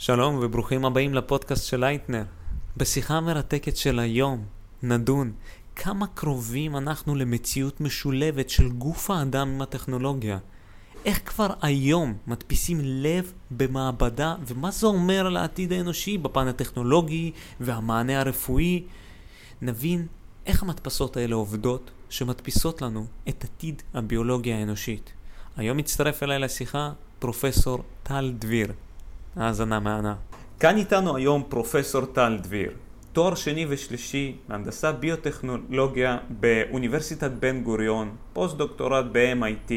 [0.00, 2.22] שלום וברוכים הבאים לפודקאסט של לייטנר.
[2.76, 4.44] בשיחה המרתקת של היום
[4.82, 5.32] נדון
[5.76, 10.38] כמה קרובים אנחנו למציאות משולבת של גוף האדם עם הטכנולוגיה.
[11.04, 18.20] איך כבר היום מדפיסים לב במעבדה ומה זה אומר על העתיד האנושי בפן הטכנולוגי והמענה
[18.20, 18.84] הרפואי.
[19.62, 20.06] נבין
[20.46, 25.12] איך המדפסות האלה עובדות שמדפיסות לנו את עתיד הביולוגיה האנושית.
[25.56, 28.72] היום מצטרף אליי לשיחה פרופסור טל דביר.
[29.36, 30.14] האזנה מהנה.
[30.60, 32.72] כאן איתנו היום פרופסור טל דביר,
[33.12, 39.72] תואר שני ושלישי בהנדסה ביוטכנולוגיה באוניברסיטת בן גוריון, פוסט דוקטורט ב-MIT,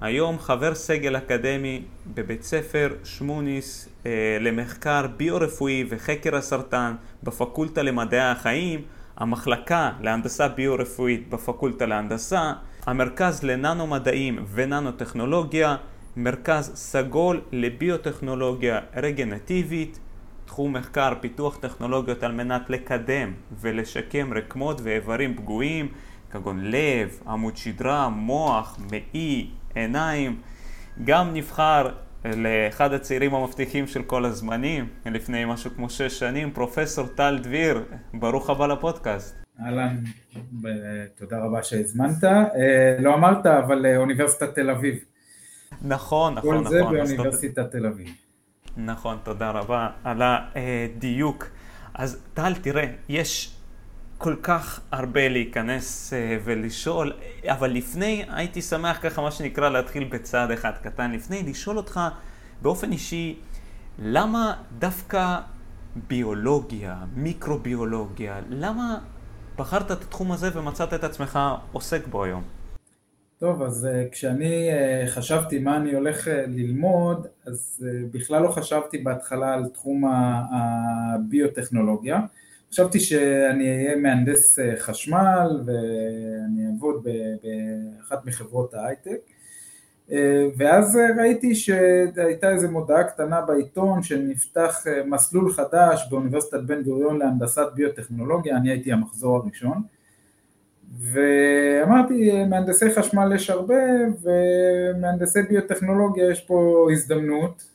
[0.00, 1.82] היום חבר סגל אקדמי
[2.14, 8.82] בבית ספר שמוניס אה, למחקר ביו-רפואי וחקר הסרטן בפקולטה למדעי החיים,
[9.16, 12.52] המחלקה להנדסה ביו-רפואית בפקולטה להנדסה,
[12.86, 15.76] המרכז לננו מדעים וננו טכנולוגיה
[16.16, 19.98] מרכז סגול לביוטכנולוגיה רגנטיבית,
[20.44, 25.88] תחום מחקר פיתוח טכנולוגיות על מנת לקדם ולשקם רקמות ואיברים פגועים
[26.30, 30.40] כגון לב, עמוד שדרה, מוח, מעי, עיניים.
[31.04, 31.88] גם נבחר
[32.24, 38.50] לאחד הצעירים המבטיחים של כל הזמנים, לפני משהו כמו שש שנים, פרופסור טל דביר, ברוך
[38.50, 39.36] הבא לפודקאסט.
[39.60, 39.96] אהלן,
[41.18, 42.24] תודה רבה שהזמנת.
[42.24, 45.04] אה, לא אמרת, אבל אה, אוניברסיטת תל אביב.
[45.82, 46.70] נכון, נכון, כל נכון.
[46.70, 48.08] זה באוניברסיטת תל אביב.
[48.76, 51.46] נכון, תודה רבה על הדיוק.
[51.94, 53.56] אז טל, תראה, יש
[54.18, 57.12] כל כך הרבה להיכנס אה, ולשאול,
[57.46, 61.12] אבל לפני הייתי שמח ככה, מה שנקרא, להתחיל בצעד אחד קטן.
[61.12, 62.00] לפני, לשאול אותך
[62.62, 63.38] באופן אישי,
[63.98, 65.38] למה דווקא
[66.08, 68.98] ביולוגיה, מיקרוביולוגיה, למה
[69.56, 71.38] בחרת את התחום הזה ומצאת את עצמך
[71.72, 72.42] עוסק בו היום?
[73.40, 78.98] טוב, אז uh, כשאני uh, חשבתי מה אני הולך uh, ללמוד, אז בכלל לא חשבתי
[78.98, 80.04] בהתחלה על תחום
[80.52, 82.20] הביוטכנולוגיה.
[82.70, 87.06] חשבתי שאני אהיה מהנדס חשמל ואני אעבוד
[87.98, 89.20] באחת מחברות ההייטק.
[90.56, 98.56] ואז ראיתי שהייתה איזו מודעה קטנה בעיתון שנפתח מסלול חדש באוניברסיטת בן גוריון להנדסת ביוטכנולוגיה,
[98.56, 99.82] אני הייתי המחזור הראשון.
[100.98, 103.74] ואמרתי, מהנדסי חשמל יש הרבה,
[104.22, 107.70] ומהנדסי ביוטכנולוגיה יש פה הזדמנות,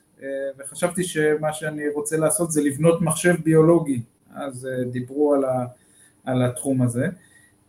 [0.60, 4.02] וחשבתי שמה שאני רוצה לעשות זה לבנות מחשב ביולוגי,
[4.36, 5.66] אז דיברו על, ה,
[6.26, 7.08] על התחום הזה,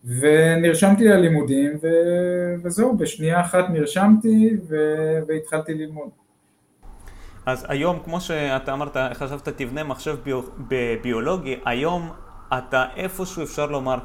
[0.05, 1.87] ונרשמתי ללימודים, ו,
[2.63, 4.77] וזהו, בשנייה אחת נרשמתי ו,
[5.28, 6.09] והתחלתי ללמוד.
[7.47, 10.43] אז היום, כמו שאתה אמרת, חשבת תבנה מחשב ביו,
[11.03, 12.11] ביולוגי, היום
[12.59, 13.99] אתה איפשהו אפשר לומר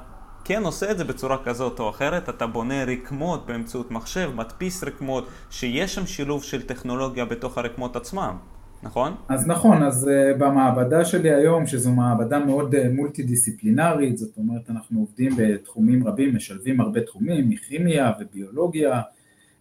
[0.53, 5.27] כן עושה את זה בצורה כזאת או אחרת, אתה בונה רקמות באמצעות מחשב, מדפיס רקמות,
[5.49, 8.35] שיש שם שילוב של טכנולוגיה בתוך הרקמות עצמם,
[8.83, 9.15] נכון?
[9.29, 14.69] אז נכון, אז uh, במעבדה שלי היום, שזו מעבדה מאוד uh, מולטי דיסציפלינרית, זאת אומרת
[14.69, 19.01] אנחנו עובדים בתחומים רבים, משלבים הרבה תחומים, מכימיה וביולוגיה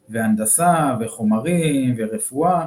[0.08, 2.66] והנדסה וחומרים ורפואה,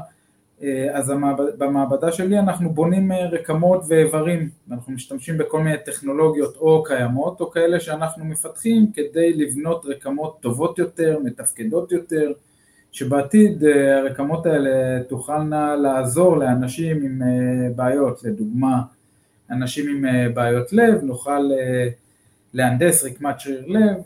[0.63, 1.13] אה, אז
[1.57, 7.51] במעבדה שלי אנחנו בונים אה, רקמות ואיברים, אנחנו משתמשים בכל מיני טכנולוגיות או קיימות או
[7.51, 12.31] כאלה שאנחנו מפתחים כדי לבנות רקמות טובות יותר, מתפקדות יותר,
[12.91, 17.21] שבעתיד אה, הרקמות האלה תוכלנה לעזור לאנשים עם
[17.75, 18.81] בעיות, לדוגמה
[19.51, 21.49] אנשים עם בעיות לב, נוכל
[22.53, 23.97] להנדס רקמת שריר לב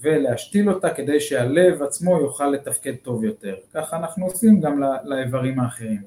[0.00, 3.54] ולהשתיל אותה כדי שהלב עצמו יוכל לתפקד טוב יותר.
[3.74, 6.02] ככה אנחנו עושים גם לאיברים האחרים.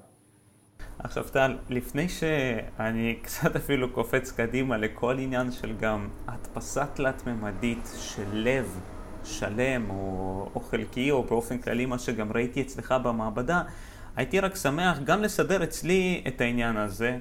[1.00, 8.26] עכשיו טל, לפני שאני קצת אפילו קופץ קדימה לכל עניין של גם הדפסה תלת-ממדית של
[8.32, 8.80] לב
[9.24, 13.62] שלם או, או חלקי או באופן כללי מה שגם ראיתי אצלך במעבדה,
[14.16, 17.18] הייתי רק שמח גם לסדר אצלי את העניין הזה.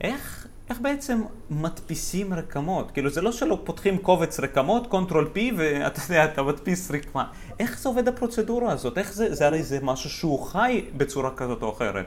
[0.00, 2.90] איך איך בעצם מדפיסים רקמות?
[2.90, 7.30] כאילו זה לא שלא פותחים קובץ רקמות, Control P, ואתה יודע, אתה מדפיס רקמה.
[7.60, 8.98] איך זה עובד הפרוצדורה הזאת?
[8.98, 12.06] איך זה, זה הרי זה משהו שהוא חי בצורה כזאת או אחרת.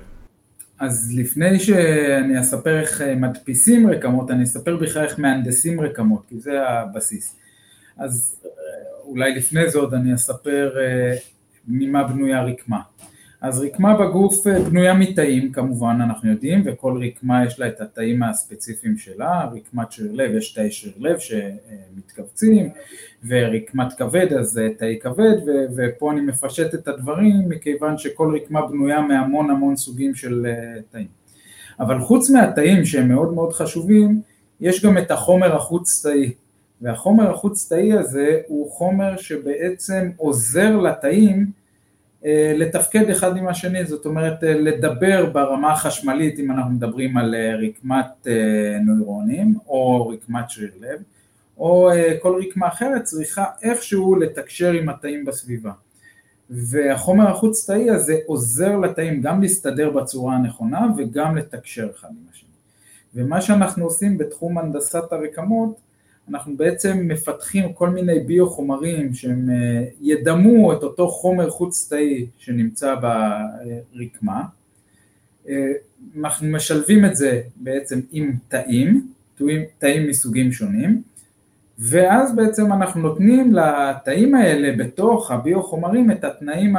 [0.80, 6.68] אז לפני שאני אספר איך מדפיסים רקמות, אני אספר בכלל איך מהנדסים רקמות, כי זה
[6.68, 7.36] הבסיס.
[7.98, 8.36] אז
[9.04, 11.16] אולי לפני זה עוד אני אספר אה,
[11.68, 12.80] ממה בנויה רקמה.
[13.42, 18.24] אז רקמה בגוף אה, בנויה מתאים כמובן אנחנו יודעים וכל רקמה יש לה את התאים
[18.24, 22.70] הספציפיים שלה, רקמת שריר לב יש תאי שריר לב שמתכווצים
[23.28, 25.36] ורקמת כבד אז תאי כבד
[25.76, 31.08] ופה אני מפשט את הדברים מכיוון שכל רקמה בנויה מהמון המון סוגים של אה, תאים.
[31.80, 34.22] אבל חוץ מהתאים שהם מאוד מאוד חשובים
[34.62, 36.34] יש גם את החומר החוץ תאי.
[36.82, 41.59] והחומר החוץ תאי הזה הוא חומר שבעצם עוזר לתאים
[42.56, 48.28] לתפקד אחד עם השני, זאת אומרת לדבר ברמה החשמלית אם אנחנו מדברים על רקמת
[48.86, 51.00] נוירונים או רקמת שריר לב,
[51.58, 55.72] או כל רקמה אחרת צריכה איכשהו לתקשר עם התאים בסביבה.
[56.50, 62.50] והחומר החוץ תאי הזה עוזר לתאים גם להסתדר בצורה הנכונה וגם לתקשר אחד עם השני.
[63.16, 65.80] ומה שאנחנו עושים בתחום הנדסת הרקמות,
[66.30, 72.96] אנחנו בעצם מפתחים כל מיני ביו-חומרים שהם אה, ידמו את אותו חומר חוץ תאי שנמצא
[72.96, 74.44] ברקמה,
[75.50, 75.72] אה,
[76.18, 79.08] אנחנו משלבים את זה בעצם עם תאים,
[79.78, 81.02] תאים מסוגים שונים,
[81.80, 86.76] ואז בעצם אנחנו נותנים לתאים האלה בתוך הביו-חומרים את התנאים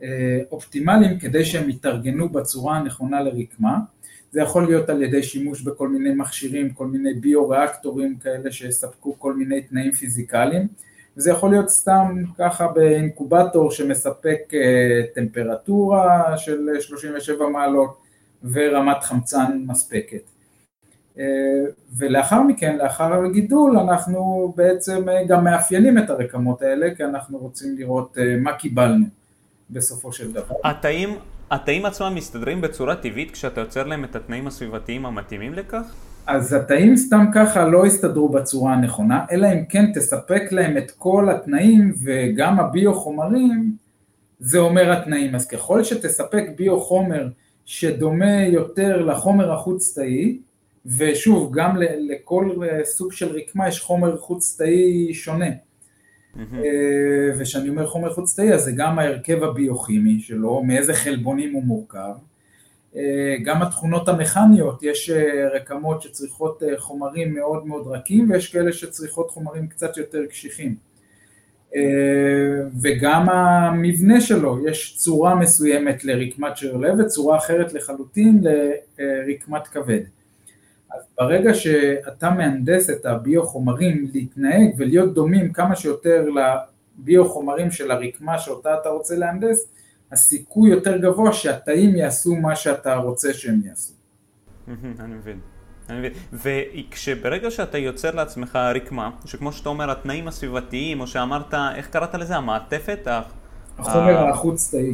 [0.00, 3.78] האופטימליים כדי שהם יתארגנו בצורה הנכונה לרקמה.
[4.34, 9.34] זה יכול להיות על ידי שימוש בכל מיני מכשירים, כל מיני ביו-ריאקטורים כאלה שיספקו כל
[9.34, 10.68] מיני תנאים פיזיקליים,
[11.16, 17.96] וזה יכול להיות סתם ככה באינקובטור שמספק אה, טמפרטורה של 37 מעלות
[18.52, 20.22] ורמת חמצן מספקת.
[21.18, 21.24] אה,
[21.96, 27.76] ולאחר מכן, לאחר הגידול, אנחנו בעצם אה, גם מאפיינים את הרקמות האלה, כי אנחנו רוצים
[27.78, 29.06] לראות מה קיבלנו
[29.70, 30.54] בסופו של דבר.
[30.64, 31.18] התאים,
[31.50, 35.94] התאים עצמם מסתדרים בצורה טבעית כשאתה יוצר להם את התנאים הסביבתיים המתאימים לכך?
[36.26, 41.28] אז התאים סתם ככה לא יסתדרו בצורה הנכונה, אלא אם כן תספק להם את כל
[41.30, 43.72] התנאים וגם הביו-חומרים,
[44.40, 45.34] זה אומר התנאים.
[45.34, 47.28] אז ככל שתספק ביו-חומר
[47.64, 50.38] שדומה יותר לחומר החוץ-תאי,
[50.98, 52.50] ושוב, גם לכל
[52.84, 55.50] סוג של רקמה יש חומר חוץ תאי שונה.
[56.36, 56.56] Mm-hmm.
[57.38, 62.14] וכשאני אומר חומר חוץ תאי, אז זה גם ההרכב הביוכימי שלו, מאיזה חלבונים הוא מורכב.
[62.96, 69.30] אה, גם התכונות המכניות, יש אה, רקמות שצריכות חומרים מאוד מאוד רכים ויש כאלה שצריכות
[69.30, 70.76] חומרים קצת יותר קשיחים.
[72.82, 78.42] וגם המבנה שלו, יש צורה מסוימת לרקמת שריר לב וצורה אחרת לחלוטין
[78.98, 80.00] לרקמת כבד.
[80.94, 88.74] אז ברגע שאתה מהנדס את הביו-חומרים להתנהג ולהיות דומים כמה שיותר לביו-חומרים של הרקמה שאותה
[88.80, 89.68] אתה רוצה להנדס,
[90.12, 93.92] הסיכוי יותר גבוה שהתאים יעשו מה שאתה רוצה שהם יעשו.
[94.68, 95.38] אני מבין.
[95.88, 96.12] אני מבין.
[96.32, 102.36] וכשברגע שאתה יוצר לעצמך רקמה, שכמו שאתה אומר, התנאים הסביבתיים, או שאמרת, איך קראת לזה?
[102.36, 103.08] המעטפת?
[103.78, 104.92] החומר החוץ-תאי.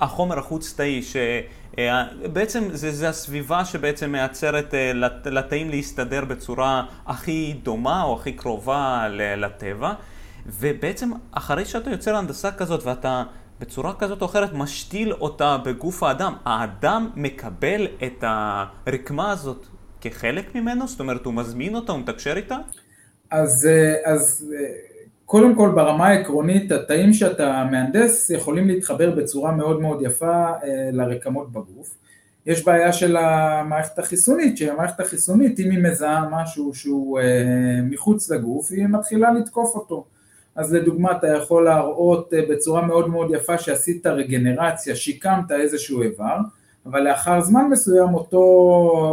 [0.00, 1.00] החומר החוץ-תאי,
[1.76, 4.92] שבעצם זה, זה הסביבה שבעצם מייצרת אה,
[5.24, 9.92] לתאים להסתדר בצורה הכי דומה או הכי קרובה לטבע,
[10.46, 13.22] ובעצם אחרי שאתה יוצר הנדסה כזאת ואתה
[13.60, 19.66] בצורה כזאת או אחרת משתיל אותה בגוף האדם, האדם מקבל את הרקמה הזאת
[20.00, 20.88] כחלק ממנו?
[20.88, 22.56] זאת אומרת, הוא מזמין אותה, הוא מתקשר איתה?
[23.30, 24.95] אז, אה, אז אה,
[25.26, 31.52] קודם כל ברמה העקרונית התאים שאתה מהנדס יכולים להתחבר בצורה מאוד מאוד יפה אה, לרקמות
[31.52, 31.94] בגוף.
[32.46, 37.24] יש בעיה של המערכת החיסונית, שהמערכת החיסונית אם היא מזהה משהו שהוא אה,
[37.82, 40.04] מחוץ לגוף היא מתחילה לתקוף אותו.
[40.56, 46.36] אז לדוגמה אתה יכול להראות אה, בצורה מאוד מאוד יפה שעשית רגנרציה, שיקמת איזשהו איבר,
[46.86, 48.38] אבל לאחר זמן מסוים אותו,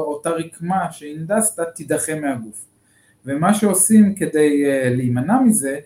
[0.07, 2.65] אותה רקמה שהנדסת תידחה מהגוף.
[3.25, 5.79] ומה שעושים כדי להימנע מזה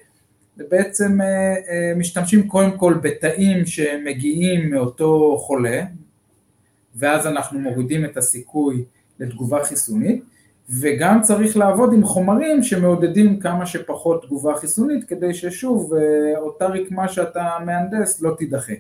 [0.60, 5.82] ובעצם אה, אה, משתמשים קודם כל בתאים שמגיעים מאותו חולה,
[6.96, 8.84] ואז אנחנו מורידים את הסיכוי
[9.20, 10.24] לתגובה חיסונית,
[10.70, 17.08] וגם צריך לעבוד עם חומרים שמעודדים כמה שפחות תגובה חיסונית, כדי ששוב אה, אותה רקמה
[17.08, 18.74] שאתה מהנדס לא תידחה.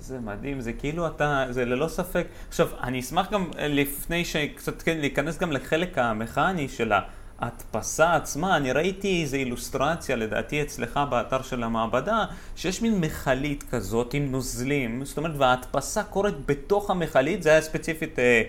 [0.00, 2.26] זה מדהים, זה כאילו אתה, זה ללא ספק.
[2.48, 7.00] עכשיו, אני אשמח גם לפני שקצת כן, להיכנס גם לחלק המכני של ה...
[7.38, 12.24] ההדפסה עצמה, אני ראיתי איזו אילוסטרציה לדעתי אצלך באתר של המעבדה,
[12.56, 18.18] שיש מין מכלית כזאת עם נוזלים, זאת אומרת וההדפסה קורית בתוך המכלית, זה היה ספציפית
[18.18, 18.42] אה,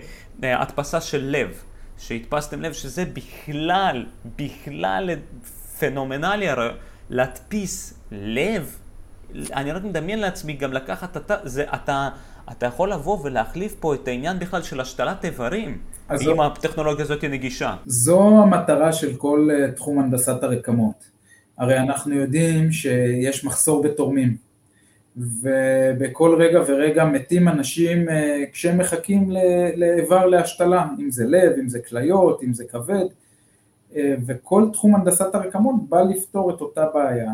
[0.44, 1.62] אה, הדפסה של לב,
[1.98, 5.10] שהדפסתם לב שזה בכלל, בכלל
[5.78, 6.68] פנומנלי, הרי
[7.10, 8.78] להדפיס לב,
[9.52, 12.08] אני רק מדמיין לעצמי גם לקחת, אתה, זה, אתה,
[12.50, 15.78] אתה יכול לבוא ולהחליף פה את העניין בכלל של השתלת איברים.
[16.12, 17.76] אם זו, הטכנולוגיה הזאת היא נגישה.
[17.86, 21.10] זו המטרה של כל אה, תחום הנדסת הרקמות.
[21.58, 24.36] הרי אנחנו יודעים שיש מחסור בתורמים,
[25.16, 29.30] ובכל רגע ורגע מתים אנשים אה, כשהם מחכים
[29.76, 33.04] לאיבר להשתלה, אם זה לב, אם זה כליות, אם זה כבד,
[33.96, 37.32] אה, וכל תחום הנדסת הרקמות בא לפתור את אותה בעיה.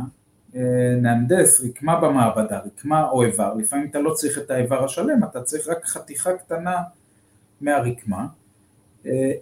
[1.02, 5.68] נהנדס רקמה במעבדה, רקמה או איבר, לפעמים אתה לא צריך את האיבר השלם, אתה צריך
[5.68, 6.76] רק חתיכה קטנה
[7.60, 8.26] מהרקמה,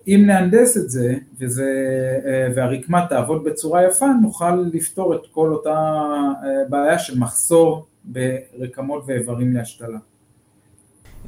[0.08, 1.70] אם נהנדס את זה וזה,
[2.54, 9.54] והרקמה תעבוד בצורה יפה, נוכל לפתור את כל אותה אה, בעיה של מחסור ברקמות ואיברים
[9.54, 9.98] להשתלה.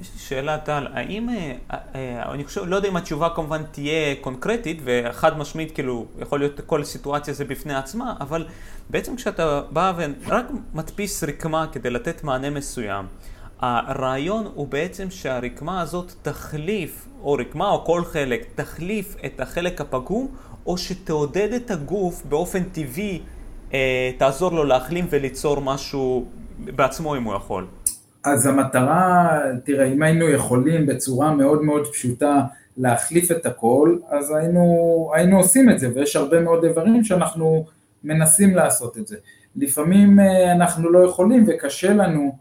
[0.01, 1.55] יש לי שאלה טל, האם, אה,
[1.95, 6.61] אה, אני חושב, לא יודע אם התשובה כמובן תהיה קונקרטית וחד משמעית, כאילו, יכול להיות
[6.67, 8.47] כל סיטואציה זה בפני עצמה, אבל
[8.91, 13.07] בעצם כשאתה בא ורק מדפיס רקמה כדי לתת מענה מסוים,
[13.63, 20.29] הרעיון הוא בעצם שהרקמה הזאת תחליף, או רקמה או כל חלק, תחליף את החלק הפגום,
[20.67, 23.23] או שתעודד את הגוף באופן טבעי,
[23.75, 26.25] אה, תעזור לו להחלים וליצור משהו
[26.59, 27.67] בעצמו אם הוא יכול.
[28.25, 32.41] אז המטרה, תראה, אם היינו יכולים בצורה מאוד מאוד פשוטה
[32.77, 37.67] להחליף את הכל, אז היינו, היינו עושים את זה, ויש הרבה מאוד איברים שאנחנו
[38.05, 39.17] מנסים לעשות את זה.
[39.57, 42.37] לפעמים אה, אנחנו לא יכולים וקשה לנו,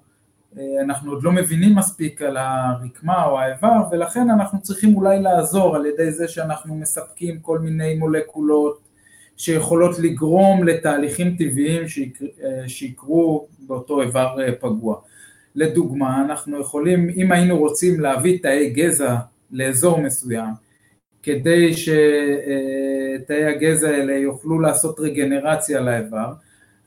[0.81, 5.85] אנחנו עוד לא מבינים מספיק על הרקמה או האיבר, ולכן אנחנו צריכים אולי לעזור על
[5.85, 8.79] ידי זה שאנחנו מספקים כל מיני מולקולות
[9.37, 14.95] שיכולות לגרום לתהליכים טבעיים אה, שיקרו באותו איבר פגוע.
[15.55, 19.15] לדוגמה, אנחנו יכולים, אם היינו רוצים להביא תאי גזע
[19.51, 20.53] לאזור מסוים,
[21.23, 26.33] כדי שתאי הגזע האלה יוכלו לעשות רגנרציה לאיבר,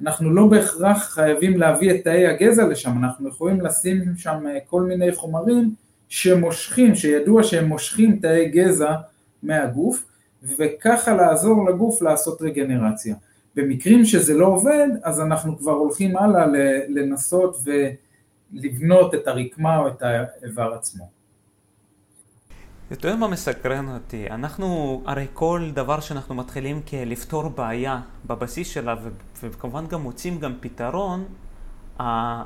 [0.01, 5.13] אנחנו לא בהכרח חייבים להביא את תאי הגזע לשם, אנחנו יכולים לשים שם כל מיני
[5.13, 5.75] חומרים
[6.09, 8.95] שמושכים, שידוע שהם מושכים תאי גזע
[9.43, 10.05] מהגוף,
[10.59, 13.15] וככה לעזור לגוף לעשות רגנרציה.
[13.57, 16.47] במקרים שזה לא עובד, אז אנחנו כבר הולכים הלאה
[16.89, 17.71] לנסות ו...
[18.55, 21.09] לבנות את הרקמה או את האיבר עצמו.
[22.95, 24.31] אתה יודע מה מסקרן אותי?
[24.31, 28.95] אנחנו, הרי כל דבר שאנחנו מתחילים כלפתור בעיה בבסיס שלה,
[29.43, 31.25] וכמובן גם מוצאים גם פתרון,
[32.01, 32.43] אה,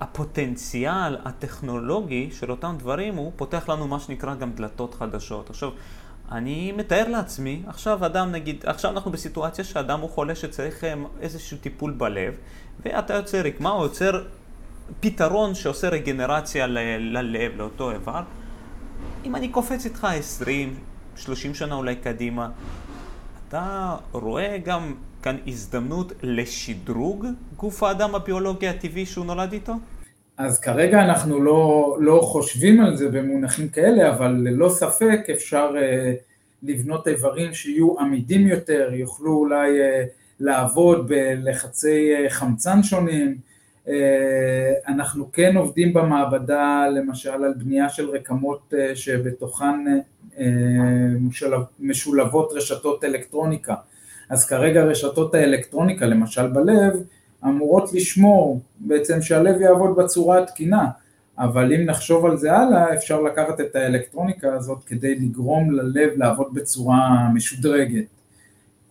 [0.00, 5.50] הפוטנציאל הטכנולוגי של אותם דברים הוא פותח לנו מה שנקרא גם דלתות חדשות.
[5.50, 5.70] עכשיו,
[6.32, 11.58] אני מתאר לעצמי, עכשיו אדם נגיד, עכשיו אנחנו בסיטואציה שאדם הוא חולה שצריך אה, איזשהו
[11.58, 12.34] טיפול בלב,
[12.82, 14.24] ואתה יוצר רקמה או יוצר
[15.00, 18.22] פתרון שעושה רגנרציה ללב, לאותו איבר.
[19.24, 20.74] אם אני קופץ איתך 20,
[21.16, 22.50] 30 שנה אולי קדימה,
[23.48, 29.72] אתה רואה גם כאן הזדמנות לשדרוג גוף האדם הביולוגי הטבעי שהוא נולד איתו?
[30.36, 36.16] אז כרגע אנחנו לא, לא חושבים על זה במונחים כאלה, אבל ללא ספק אפשר uh,
[36.62, 40.08] לבנות איברים שיהיו עמידים יותר, יוכלו אולי uh,
[40.40, 43.47] לעבוד בלחצי uh, חמצן שונים.
[43.88, 43.90] Uh,
[44.88, 50.00] אנחנו כן עובדים במעבדה למשל על בנייה של רקמות uh, שבתוכן
[51.20, 53.74] משולב, משולבות רשתות אלקטרוניקה.
[54.28, 57.02] אז כרגע רשתות האלקטרוניקה, למשל בלב,
[57.44, 60.86] אמורות לשמור בעצם שהלב יעבוד בצורה התקינה,
[61.38, 66.54] אבל אם נחשוב על זה הלאה, אפשר לקחת את האלקטרוניקה הזאת כדי לגרום ללב לעבוד
[66.54, 68.04] בצורה משודרגת,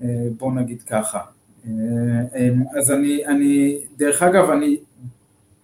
[0.01, 1.19] אה, בוא נגיד ככה.
[1.65, 1.71] אה,
[2.35, 2.49] אה,
[2.79, 4.77] אז אני, אני, דרך אגב, אני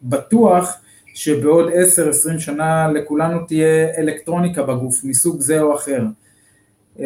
[0.04, 0.74] בטוח
[1.14, 1.70] שבעוד
[2.36, 6.04] 10-20 שנה לכולנו תהיה אלקטרוניקה בגוף מסוג זה או אחר.
[7.00, 7.06] אה,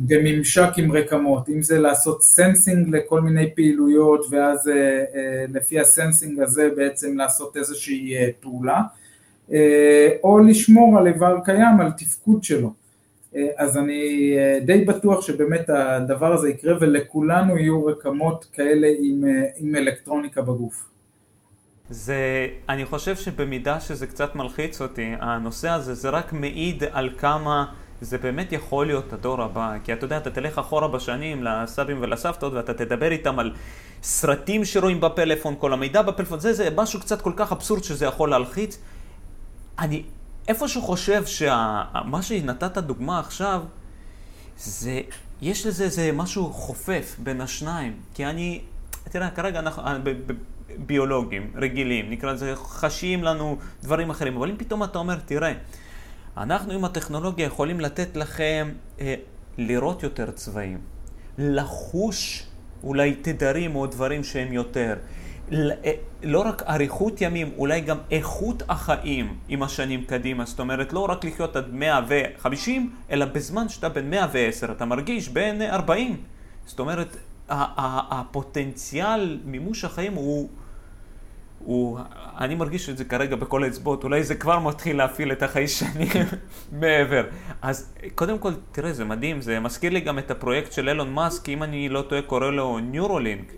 [0.00, 5.88] בממשק עם רקמות, אם זה לעשות sensing לכל מיני פעילויות ואז אה, אה, לפי ה
[5.88, 8.82] sensing הזה בעצם לעשות איזושהי פעולה,
[10.24, 12.72] או לשמור על איבר קיים, על תפקוד שלו.
[13.56, 19.24] אז אני די בטוח שבאמת הדבר הזה יקרה ולכולנו יהיו רקמות כאלה עם,
[19.56, 20.91] עם אלקטרוניקה בגוף.
[21.90, 27.64] זה, אני חושב שבמידה שזה קצת מלחיץ אותי, הנושא הזה, זה רק מעיד על כמה
[28.00, 32.52] זה באמת יכול להיות הדור הבא, כי אתה יודע, אתה תלך אחורה בשנים לסבים ולסבתות
[32.52, 33.54] ואתה תדבר איתם על
[34.02, 38.30] סרטים שרואים בפלאפון, כל המידע בפלאפון, זה, זה משהו קצת כל כך אבסורד שזה יכול
[38.30, 38.78] להלחיץ.
[39.78, 40.02] אני
[40.48, 43.62] איפשהו חושב שמה שנתת דוגמה עכשיו,
[44.58, 45.00] זה,
[45.42, 48.60] יש לזה איזה משהו חופף בין השניים, כי אני,
[49.04, 49.82] תראה, כרגע אנחנו
[50.78, 55.52] ביולוגים רגילים, נקרא לזה, חשים לנו דברים אחרים, אבל אם פתאום אתה אומר, תראה,
[56.36, 58.68] אנחנו עם הטכנולוגיה יכולים לתת לכם
[59.00, 59.14] אה,
[59.58, 60.78] לראות יותר צבעים,
[61.38, 62.46] לחוש
[62.84, 64.96] אולי תדרים או דברים שהם יותר.
[65.52, 70.44] אה, לא רק אריכות ימים, אולי גם איכות החיים עם השנים קדימה.
[70.44, 75.62] זאת אומרת, לא רק לחיות עד 150, אלא בזמן שאתה בן 110, אתה מרגיש בין
[75.62, 76.16] 40.
[76.66, 77.16] זאת אומרת,
[77.48, 80.48] הפוטנציאל מימוש החיים הוא
[81.64, 81.98] הוא,
[82.38, 86.08] אני מרגיש את זה כרגע בכל האצבעות, אולי זה כבר מתחיל להפעיל את החיישנים
[86.80, 87.24] מעבר.
[87.62, 91.48] אז קודם כל, תראה, זה מדהים, זה מזכיר לי גם את הפרויקט של אילון מאסק,
[91.48, 93.52] אם אני לא טועה, קורא לו ניורולינק.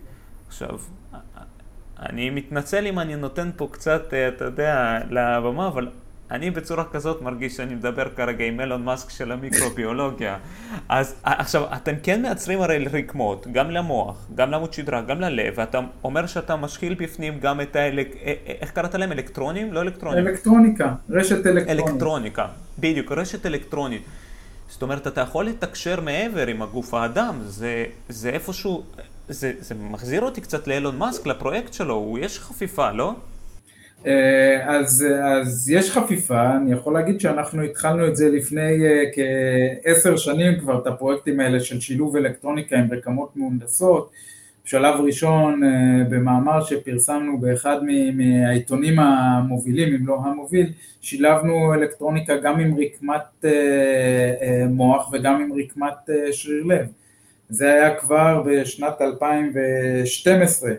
[0.49, 0.79] עכשיו,
[1.99, 5.89] אני מתנצל אם אני נותן פה קצת, אתה יודע, לבמה, אבל
[6.31, 10.39] אני בצורה כזאת מרגיש שאני מדבר כרגע עם אילון מאסק של המיקרוביולוגיה.
[10.89, 15.81] אז עכשיו, אתם כן מייצרים הרי רקמות, גם למוח, גם לעמוד שדרה, גם ללב, ואתה
[16.05, 17.79] אומר שאתה משחיל בפנים גם את ה...
[18.61, 19.13] איך קראת להם?
[19.13, 19.73] אלקטרונים?
[19.73, 20.27] לא אלקטרונים.
[20.27, 21.89] אלקטרוניקה, רשת אלקטרונית.
[21.89, 22.47] אלקטרוניקה,
[22.79, 24.03] בדיוק, רשת אלקטרונית.
[24.69, 28.83] זאת אומרת, אתה יכול לתקשר מעבר עם הגוף האדם, זה, זה איפשהו,
[29.29, 33.15] זה, זה מחזיר אותי קצת לאילון מאסק, לפרויקט שלו, הוא יש חפיפה, לא?
[34.07, 39.03] אה, אז, אז יש חפיפה, אני יכול להגיד שאנחנו התחלנו את זה לפני אה,
[39.85, 44.11] כעשר שנים כבר, את הפרויקטים האלה של שילוב אלקטרוניקה עם רקמות מהונדסות.
[44.65, 47.81] בשלב ראשון אה, במאמר שפרסמנו באחד
[48.15, 53.45] מהעיתונים המובילים, אם לא המוביל, שילבנו אלקטרוניקה גם עם רקמת
[54.69, 56.87] מוח וגם עם רקמת שריר לב.
[57.49, 60.71] זה היה כבר בשנת 2012.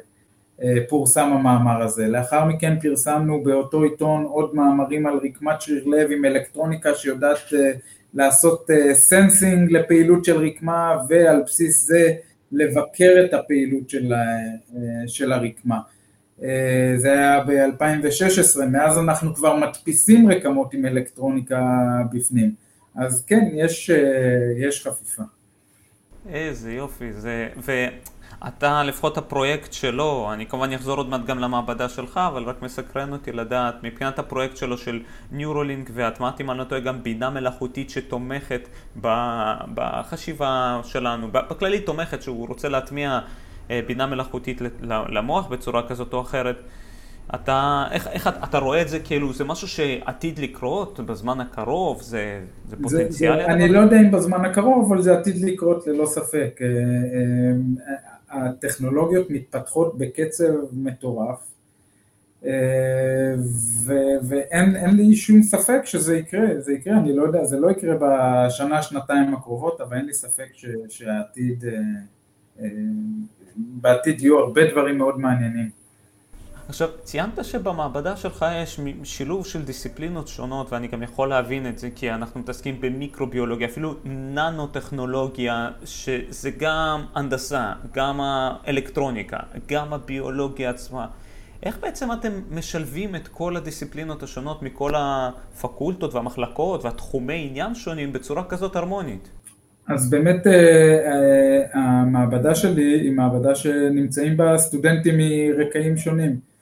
[0.63, 2.07] אה, פורסם המאמר הזה.
[2.07, 7.71] לאחר מכן פרסמנו באותו עיתון עוד מאמרים על רקמת שריר לב עם אלקטרוניקה שיודעת אה,
[8.13, 12.13] לעשות sensing אה, לפעילות של רקמה ועל בסיס זה
[12.51, 14.13] לבקר את הפעילות של,
[15.07, 15.79] של הרקמה.
[16.97, 21.59] זה היה ב-2016, מאז אנחנו כבר מדפיסים רקמות עם אלקטרוניקה
[22.13, 22.51] בפנים.
[22.95, 23.91] אז כן, יש,
[24.57, 25.23] יש חפיפה.
[26.29, 27.47] איזה יופי, זה...
[27.57, 27.71] ו...
[28.47, 33.11] אתה, לפחות הפרויקט שלו, אני כמובן אחזור עוד מעט גם למעבדה שלך, אבל רק מסקרן
[33.13, 35.01] אותי לדעת, מבחינת הפרויקט שלו של
[35.31, 38.67] ניורולינק והטמעת, אם אני לא טועה, גם בינה מלאכותית שתומכת
[39.73, 43.19] בחשיבה שלנו, בכללי תומכת, שהוא רוצה להטמיע
[43.71, 44.61] אה, בינה מלאכותית
[45.09, 46.61] למוח בצורה כזאת או אחרת.
[47.35, 52.41] אתה, איך, איך אתה רואה את זה כאילו, זה משהו שעתיד לקרות בזמן הקרוב, זה,
[52.69, 53.41] זה פוטנציאלי?
[53.41, 56.59] זה, זה, אני לא יודע אם בזמן הקרוב, אבל זה עתיד לקרות ללא ספק.
[58.35, 61.51] אה, אה, הטכנולוגיות מתפתחות בקצב מטורף,
[62.45, 63.35] אה,
[64.21, 68.81] ואין לי שום ספק שזה יקרה, זה יקרה, אני לא יודע, זה לא יקרה בשנה,
[68.81, 71.63] שנתיים הקרובות, אבל אין לי ספק ש, שהעתיד,
[73.55, 75.84] בעתיד יהיו הרבה דברים מאוד מעניינים.
[76.69, 81.89] עכשיו, ציינת שבמעבדה שלך יש שילוב של דיסציפלינות שונות, ואני גם יכול להבין את זה,
[81.95, 89.37] כי אנחנו מתעסקים במיקרוביולוגיה, אפילו ננו-טכנולוגיה, שזה גם הנדסה, גם האלקטרוניקה,
[89.67, 91.07] גם הביולוגיה עצמה.
[91.63, 98.43] איך בעצם אתם משלבים את כל הדיסציפלינות השונות מכל הפקולטות והמחלקות והתחומי עניין שונים בצורה
[98.43, 99.29] כזאת הרמונית?
[99.87, 106.54] אז באמת אה, אה, המעבדה שלי היא מעבדה שנמצאים בה סטודנטים מרקעים שונים.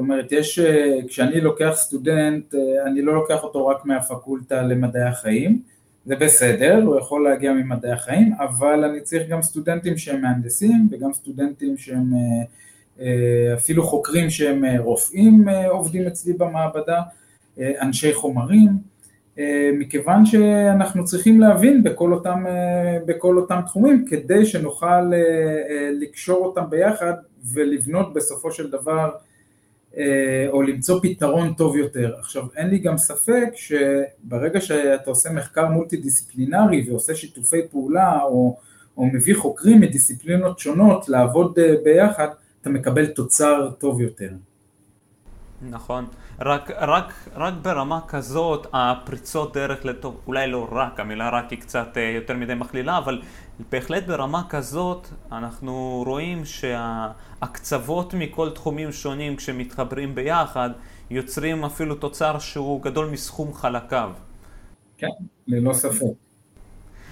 [0.00, 5.62] אומרת, יש, אה, כשאני לוקח סטודנט, אה, אני לא לוקח אותו רק מהפקולטה למדעי החיים,
[6.04, 11.12] זה בסדר, הוא יכול להגיע ממדעי החיים, אבל אני צריך גם סטודנטים שהם מהנדסים וגם
[11.12, 12.12] סטודנטים שהם
[13.00, 17.02] אה, אפילו חוקרים שהם רופאים עובדים אצלי במעבדה,
[17.58, 18.68] אנשי חומרים,
[19.72, 22.44] מכיוון שאנחנו צריכים להבין בכל אותם,
[23.06, 25.12] בכל אותם תחומים כדי שנוכל
[26.00, 27.12] לקשור אותם ביחד
[27.52, 29.10] ולבנות בסופו של דבר
[30.48, 32.14] או למצוא פתרון טוב יותר.
[32.18, 38.56] עכשיו אין לי גם ספק שברגע שאתה עושה מחקר מולטי דיסציפלינרי ועושה שיתופי פעולה או,
[38.96, 42.28] או מביא חוקרים מדיסציפלינות שונות לעבוד אה, ביחד,
[42.60, 44.30] אתה מקבל תוצר טוב יותר.
[45.62, 46.06] נכון,
[46.40, 51.88] רק, רק, רק ברמה כזאת הפריצות דרך לטוב, אולי לא רק, המילה רק היא קצת
[51.96, 53.22] אה, יותר מדי מכלילה, אבל
[53.70, 60.70] בהחלט ברמה כזאת אנחנו רואים שהקצוות מכל תחומים שונים כשמתחברים ביחד
[61.10, 64.12] יוצרים אפילו תוצר שהוא גדול מסכום חלקיו.
[64.98, 65.08] כן,
[65.46, 66.06] ללא ספק.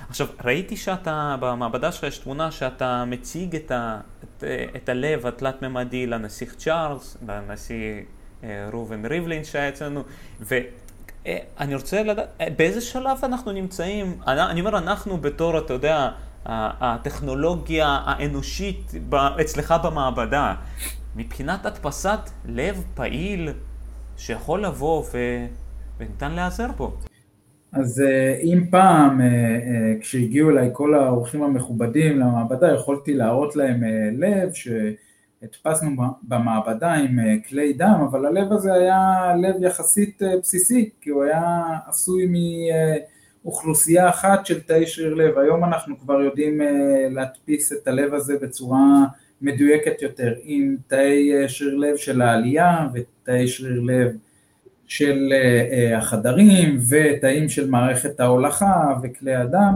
[0.08, 4.44] עכשיו, ראיתי שאתה, במעבדה שלך יש תמונה שאתה מציג את, ה, את,
[4.76, 8.02] את הלב התלת-ממדי לנסיך צ'ארלס, לנשיא
[8.44, 10.02] ראובן ריבלין שהיה אצלנו,
[10.40, 14.18] ואני רוצה לדעת, אה, באיזה שלב אנחנו נמצאים?
[14.26, 16.10] אני אומר אנחנו בתור, אתה יודע,
[16.46, 18.92] הטכנולוגיה האנושית
[19.40, 20.54] אצלך במעבדה,
[21.16, 23.48] מבחינת הדפסת לב פעיל
[24.16, 25.18] שיכול לבוא ו...
[25.98, 26.96] וניתן להיעזר בו.
[27.72, 29.20] אז אה, אם פעם
[30.00, 34.68] כשהגיעו אליי כל האורחים המכובדים למעבדה יכולתי להראות להם לב ש...
[35.42, 35.90] הדפסנו
[36.22, 41.24] במעבדה עם אה, כלי דם, אבל הלב הזה היה לב יחסית אה, בסיסי, כי הוא
[41.24, 42.28] היה עשוי
[43.44, 45.38] מאוכלוסייה אחת של תאי שריר לב.
[45.38, 49.04] היום אנחנו כבר יודעים אה, להדפיס את הלב הזה בצורה
[49.42, 54.16] מדויקת יותר, עם תאי שריר לב של העלייה ותאי שריר לב
[54.86, 55.32] של
[55.96, 59.74] החדרים ותאים של מערכת ההולכה וכלי הדם.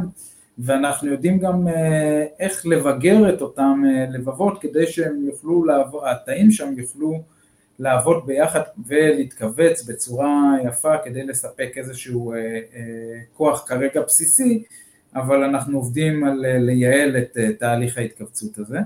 [0.64, 6.50] ואנחנו יודעים גם אה, איך לבגר את אותם אה, לבבות כדי שהם יוכלו לעבור, התאים
[6.50, 7.22] שם יוכלו
[7.78, 12.34] לעבוד ביחד ולהתכווץ בצורה יפה כדי לספק איזשהו
[13.32, 14.62] כוח כרגע בסיסי,
[15.14, 18.78] אבל אנחנו עובדים על לייעל את תהליך ההתכווצות הזה.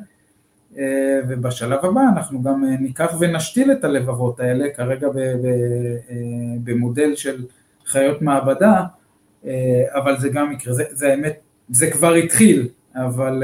[1.29, 5.09] ובשלב הבא אנחנו גם ניקח ונשתיל את הלבבות האלה, כרגע
[6.65, 7.45] במודל של
[7.87, 8.83] חיות מעבדה,
[9.95, 13.43] אבל זה גם יקרה, זה, זה האמת, זה כבר התחיל, אבל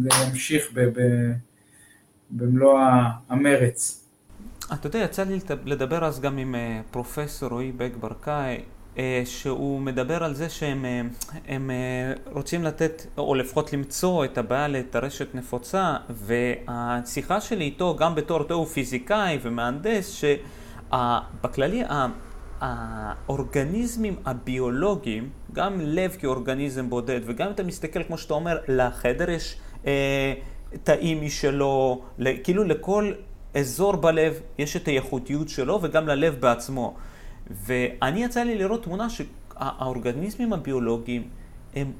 [0.00, 1.00] זה ימשיך ב, ב,
[2.30, 2.80] במלוא
[3.28, 4.04] המרץ.
[4.74, 6.54] אתה יודע, יצא לי לדבר אז גם עם
[6.90, 8.60] פרופסור רועי בק ברקאי,
[8.98, 11.00] אה, שהוא מדבר על זה שהם אה,
[11.48, 18.14] הם אה, רוצים לתת, או לפחות למצוא את הבעיה לטרשת נפוצה, והשיחה שלי איתו, גם
[18.14, 20.22] בתור תיאור פיזיקאי ומהנדס,
[20.90, 21.82] שבכללי
[22.60, 29.56] האורגניזמים הביולוגיים, גם לב כאורגניזם בודד, וגם אם אתה מסתכל, כמו שאתה אומר, לחדר יש
[29.86, 30.34] אה,
[30.84, 32.02] תאים משלו,
[32.44, 33.12] כאילו לכל
[33.54, 36.94] אזור בלב יש את הייחודיות שלו, וגם ללב בעצמו.
[37.50, 41.28] ואני יצא לי לראות תמונה שהאורגניזמים הביולוגיים
[41.74, 41.92] הם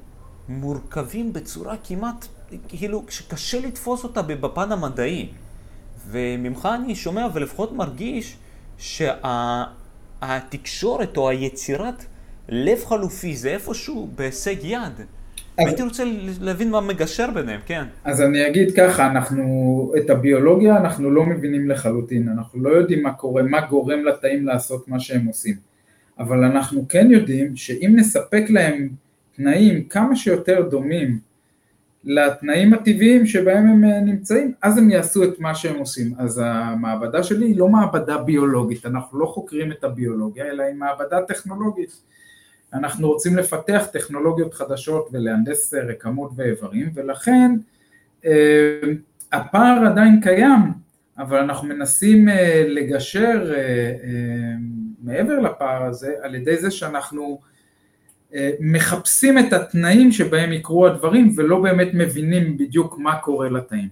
[0.49, 2.27] מורכבים בצורה כמעט,
[2.67, 5.29] כאילו, שקשה לתפוס אותה בפן המדעי.
[6.07, 8.37] וממך אני שומע ולפחות מרגיש
[8.77, 9.80] שהתקשורת
[10.63, 12.05] שה, או היצירת
[12.49, 14.99] לב חלופי זה איפשהו בהישג יד.
[15.57, 15.67] אז...
[15.67, 16.03] הייתי רוצה
[16.41, 17.83] להבין מה מגשר ביניהם, כן.
[18.03, 23.13] אז אני אגיד ככה, אנחנו, את הביולוגיה אנחנו לא מבינים לחלוטין, אנחנו לא יודעים מה
[23.13, 25.55] קורה, מה גורם לתאים לעשות מה שהם עושים,
[26.19, 28.89] אבל אנחנו כן יודעים שאם נספק להם
[29.35, 31.19] תנאים כמה שיותר דומים
[32.03, 36.13] לתנאים הטבעיים שבהם הם אה, נמצאים, אז הם יעשו את מה שהם עושים.
[36.17, 41.21] אז המעבדה שלי היא לא מעבדה ביולוגית, אנחנו לא חוקרים את הביולוגיה, אלא היא מעבדה
[41.21, 42.01] טכנולוגית.
[42.73, 47.51] אנחנו רוצים לפתח טכנולוגיות חדשות ולהנדס רקמות ואיברים ולכן
[48.25, 48.81] אה,
[49.31, 50.71] הפער עדיין קיים
[51.17, 54.03] אבל אנחנו מנסים אה, לגשר אה,
[55.03, 57.39] מעבר לפער הזה על ידי זה שאנחנו
[58.59, 63.89] מחפשים את התנאים שבהם יקרו הדברים ולא באמת מבינים בדיוק מה קורה לתאים.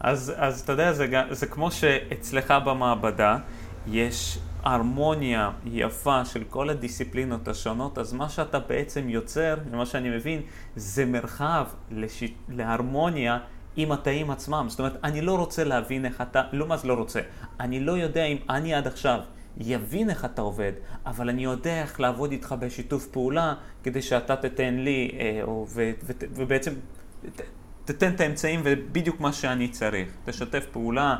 [0.00, 3.38] אז, אז אתה יודע, זה, זה כמו שאצלך במעבדה
[3.86, 10.40] יש הרמוניה יפה של כל הדיסציפלינות השונות, אז מה שאתה בעצם יוצר, ממה שאני מבין,
[10.76, 12.22] זה מרחב לש...
[12.48, 13.38] להרמוניה
[13.76, 14.66] עם התאים עצמם.
[14.68, 17.20] זאת אומרת, אני לא רוצה להבין איך אתה, לא מה זה לא רוצה,
[17.60, 19.20] אני לא יודע אם אני עד עכשיו
[19.58, 20.72] יבין איך אתה עובד,
[21.06, 25.90] אבל אני יודע איך לעבוד איתך בשיתוף פעולה, כדי שאתה תתן לי, אה, או, ו,
[26.04, 26.72] ו, ו, ובעצם
[27.36, 27.40] ת,
[27.84, 30.08] תתן את האמצעים ובדיוק מה שאני צריך.
[30.24, 31.16] תשתף פעולה.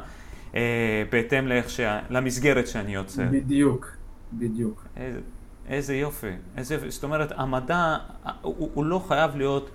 [0.54, 2.00] אה, בהתאם שה...
[2.10, 3.24] למסגרת שאני יוצר.
[3.30, 3.96] בדיוק,
[4.32, 4.86] בדיוק.
[4.96, 5.20] איזה,
[5.68, 6.30] איזה יופי.
[6.56, 7.96] איזה, זאת אומרת, המדע
[8.42, 9.70] הוא, הוא לא חייב להיות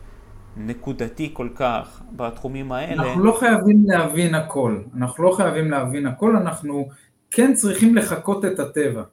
[0.58, 3.04] נקודתי כל כך בתחומים האלה.
[3.04, 4.82] אנחנו לא חייבים להבין הכל.
[4.98, 6.90] אנחנו לא חייבים להבין הכל, אנחנו
[7.32, 9.04] כן צריכים לחקות את הטבע.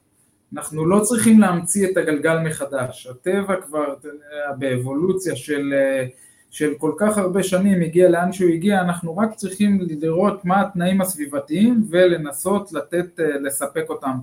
[0.52, 3.06] אנחנו לא צריכים להמציא את הגלגל מחדש.
[3.06, 3.94] הטבע כבר
[4.58, 5.74] באבולוציה של...
[6.56, 11.00] של כל כך הרבה שנים הגיע לאן שהוא הגיע, אנחנו רק צריכים לראות מה התנאים
[11.00, 14.16] הסביבתיים ולנסות לתת, אה, לספק אותם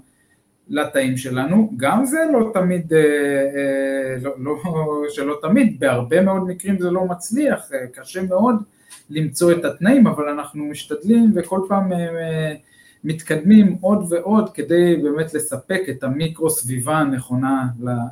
[0.70, 4.56] לתאים שלנו, גם זה לא תמיד, אה, אה, לא, לא
[5.10, 8.56] שלא תמיד, בהרבה מאוד מקרים זה לא מצליח, קשה מאוד
[9.10, 11.92] למצוא את התנאים, אבל אנחנו משתדלים וכל פעם
[13.04, 17.68] מתקדמים עוד ועוד כדי באמת לספק את המיקרו סביבה הנכונה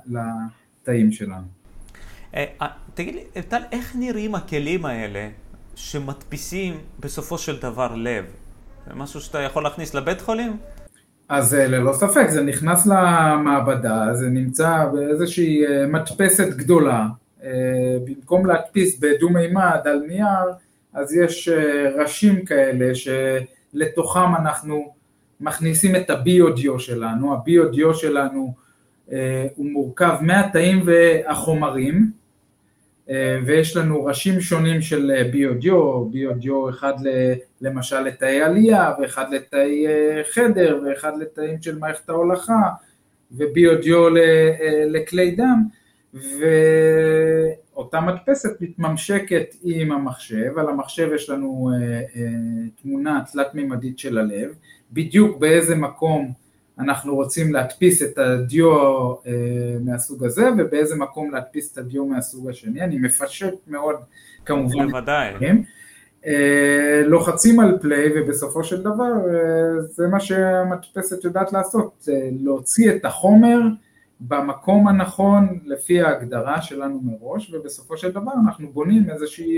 [0.08, 1.48] לתאים שלנו.
[2.36, 5.30] אה, אה, תגיד לי, טל, איך נראים הכלים האלה
[5.76, 8.26] שמדפיסים בסופו של דבר לב?
[8.88, 10.58] זה משהו שאתה יכול להכניס לבית חולים?
[11.30, 17.08] אז אה, ללא ספק, זה נכנס למעבדה, זה נמצא באיזושהי מדפסת גדולה,
[18.06, 20.52] במקום להדפיס בדו-מימד על נייר,
[20.94, 21.50] אז יש
[21.98, 22.96] ראשים כאלה
[23.72, 24.94] שלתוכם אנחנו
[25.40, 28.54] מכניסים את הביודיו שלנו, הביודיו שלנו
[29.56, 32.12] הוא מורכב מהתאים והחומרים,
[33.12, 36.94] אה, ויש לנו ראשים שונים של אה, ביודיו, ביודיו אחד
[37.62, 42.62] למשל לתאי עלייה ואחד לתאי אה, חדר ואחד לתאים של מערכת ההולכה
[43.32, 44.10] וביודיו
[44.88, 45.64] לכלי דם
[47.74, 51.70] ואותה מדפסת מתממשקת עם המחשב, על המחשב יש לנו
[52.82, 54.56] תמונה תלת מימדית של הלב,
[54.92, 56.34] בדיוק באיזה מקום
[56.82, 62.82] אנחנו רוצים להדפיס את הדיו אה, מהסוג הזה ובאיזה מקום להדפיס את הדיו מהסוג השני,
[62.82, 63.96] אני מפשט מאוד
[64.46, 64.88] כמובן.
[64.88, 65.34] בוודאי.
[66.28, 72.08] אה, לוחצים על פליי ובסופו של דבר אה, זה מה שהמדפסת יודעת לעשות,
[72.40, 73.60] להוציא את החומר
[74.22, 79.58] במקום הנכון לפי ההגדרה שלנו מראש ובסופו של דבר אנחנו בונים איזושהי,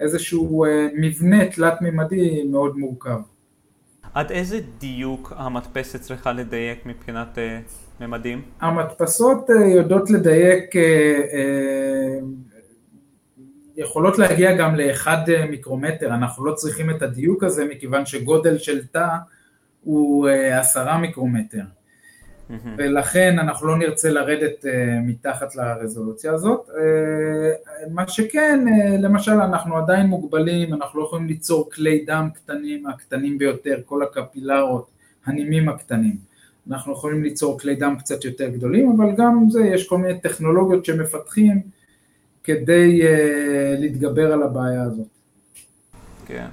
[0.00, 0.64] איזשהו
[0.94, 3.20] מבנה תלת מימדי מאוד מורכב.
[4.14, 8.42] עד איזה דיוק המדפסת צריכה לדייק מבחינת uh, ממדים?
[8.60, 10.78] המדפסות uh, יודעות לדייק, uh,
[13.76, 19.08] יכולות להגיע גם לאחד מיקרומטר, אנחנו לא צריכים את הדיוק הזה מכיוון שגודל של תא
[19.84, 21.62] הוא עשרה מיקרומטר.
[22.50, 22.68] Mm-hmm.
[22.76, 24.68] ולכן אנחנו לא נרצה לרדת uh,
[25.06, 26.68] מתחת לרזולוציה הזאת.
[26.68, 26.72] Uh,
[27.90, 33.38] מה שכן, uh, למשל אנחנו עדיין מוגבלים, אנחנו לא יכולים ליצור כלי דם קטנים, הקטנים
[33.38, 34.90] ביותר, כל הקפילרות,
[35.26, 36.16] הנימים הקטנים.
[36.70, 40.84] אנחנו יכולים ליצור כלי דם קצת יותר גדולים, אבל גם זה, יש כל מיני טכנולוגיות
[40.84, 41.60] שמפתחים
[42.44, 45.06] כדי uh, להתגבר על הבעיה הזאת.
[46.26, 46.46] כן.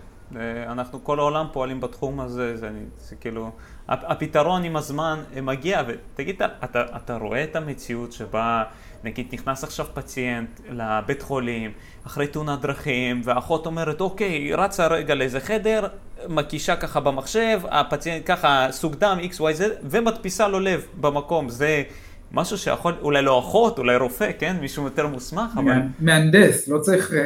[0.68, 2.70] אנחנו כל העולם פועלים בתחום הזה, זה,
[3.02, 3.50] זה כאילו,
[3.90, 8.64] הפתרון עם הזמן מגיע, ותגיד, אתה, אתה רואה את המציאות שבה
[9.04, 11.72] נגיד נכנס עכשיו פציינט לבית חולים
[12.06, 15.88] אחרי תאונת דרכים והאחות אומרת אוקיי רצה רגע לאיזה חדר
[16.28, 21.50] מקישה ככה במחשב הפציינט ככה סוג דם XYZ ומדפיסה לו לב במקום.
[21.50, 21.84] זה
[22.32, 24.58] משהו שיכול אולי לא אחות אולי רופא כן?
[24.62, 27.20] מישהו יותר מוסמך אבל מהנדס לא צריך אה,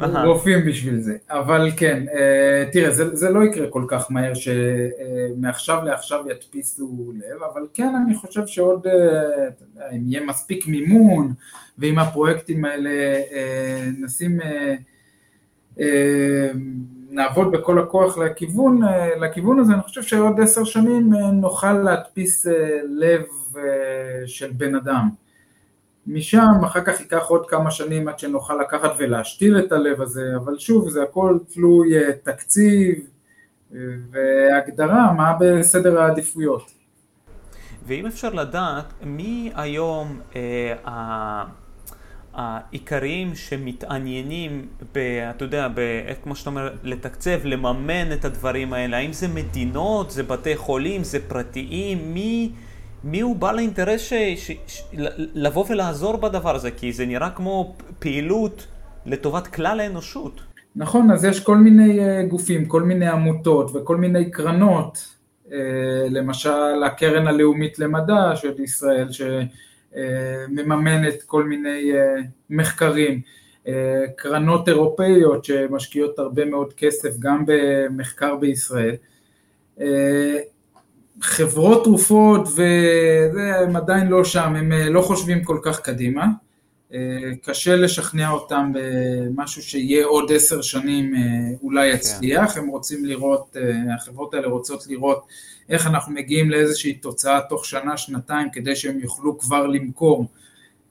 [0.00, 5.84] רופאים בשביל זה, אבל כן, אה, תראה, זה, זה לא יקרה כל כך מהר שמעכשיו
[5.84, 11.32] לעכשיו ידפיסו לב, אבל כן, אני חושב שעוד, אה, אם יהיה מספיק מימון,
[11.78, 12.90] ואם הפרויקטים האלה
[13.32, 14.38] אה, נשים,
[17.10, 18.80] נעבוד בכל הכוח לכיוון,
[19.20, 22.46] לכיוון הזה, אני חושב שעוד עשר שנים נוכל להדפיס
[22.88, 23.22] לב
[24.26, 25.25] של בן אדם.
[26.06, 30.58] משם אחר כך ייקח עוד כמה שנים עד שנוכל לקחת ולהשתיל את הלב הזה, אבל
[30.58, 32.98] שוב זה הכל תלוי אה, תקציב
[33.74, 33.78] אה,
[34.10, 36.70] והגדרה מה בסדר העדיפויות.
[37.86, 41.44] ואם אפשר לדעת מי היום אה,
[42.34, 44.98] העיקריים שמתעניינים, ב,
[45.30, 45.80] אתה יודע, ב,
[46.22, 51.28] כמו שאתה אומר, לתקצב, לממן את הדברים האלה, האם זה מדינות, זה בתי חולים, זה
[51.28, 52.52] פרטיים, מי...
[53.06, 54.12] מי הוא בעל האינטרס ש...
[54.36, 54.50] ש...
[54.66, 54.82] ש...
[55.34, 58.66] לבוא ולעזור בדבר הזה, כי זה נראה כמו פעילות
[59.06, 60.40] לטובת כלל האנושות.
[60.76, 65.08] נכון, אז יש כל מיני אה, גופים, כל מיני עמותות וכל מיני קרנות,
[65.52, 65.58] אה,
[66.10, 69.08] למשל הקרן הלאומית למדע של ישראל,
[69.92, 72.14] שמממנת כל מיני אה,
[72.50, 73.20] מחקרים,
[74.16, 78.94] קרנות אירופאיות שמשקיעות הרבה מאוד כסף גם במחקר בישראל.
[81.20, 86.26] חברות תרופות והם עדיין לא שם, הם אה, לא חושבים כל כך קדימה,
[86.94, 86.98] אה,
[87.42, 91.20] קשה לשכנע אותם במשהו שיהיה עוד עשר שנים אה,
[91.62, 91.96] אולי כן.
[91.96, 92.60] יצליח, כן.
[92.60, 93.56] הם רוצים לראות,
[93.94, 95.26] החברות האלה רוצות לראות
[95.68, 100.26] איך אנחנו מגיעים לאיזושהי תוצאה תוך שנה, שנתיים, כדי שהם יוכלו כבר למכור.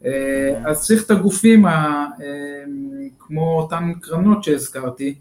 [0.04, 0.10] כן.
[0.66, 1.66] אז צריך את הגופים
[3.20, 5.16] כמו אותן קרנות שהזכרתי,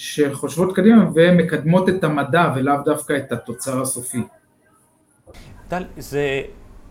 [0.00, 4.22] שחושבות קדימה ומקדמות את המדע ולאו דווקא את התוצר הסופי.
[5.68, 6.42] טל, זה...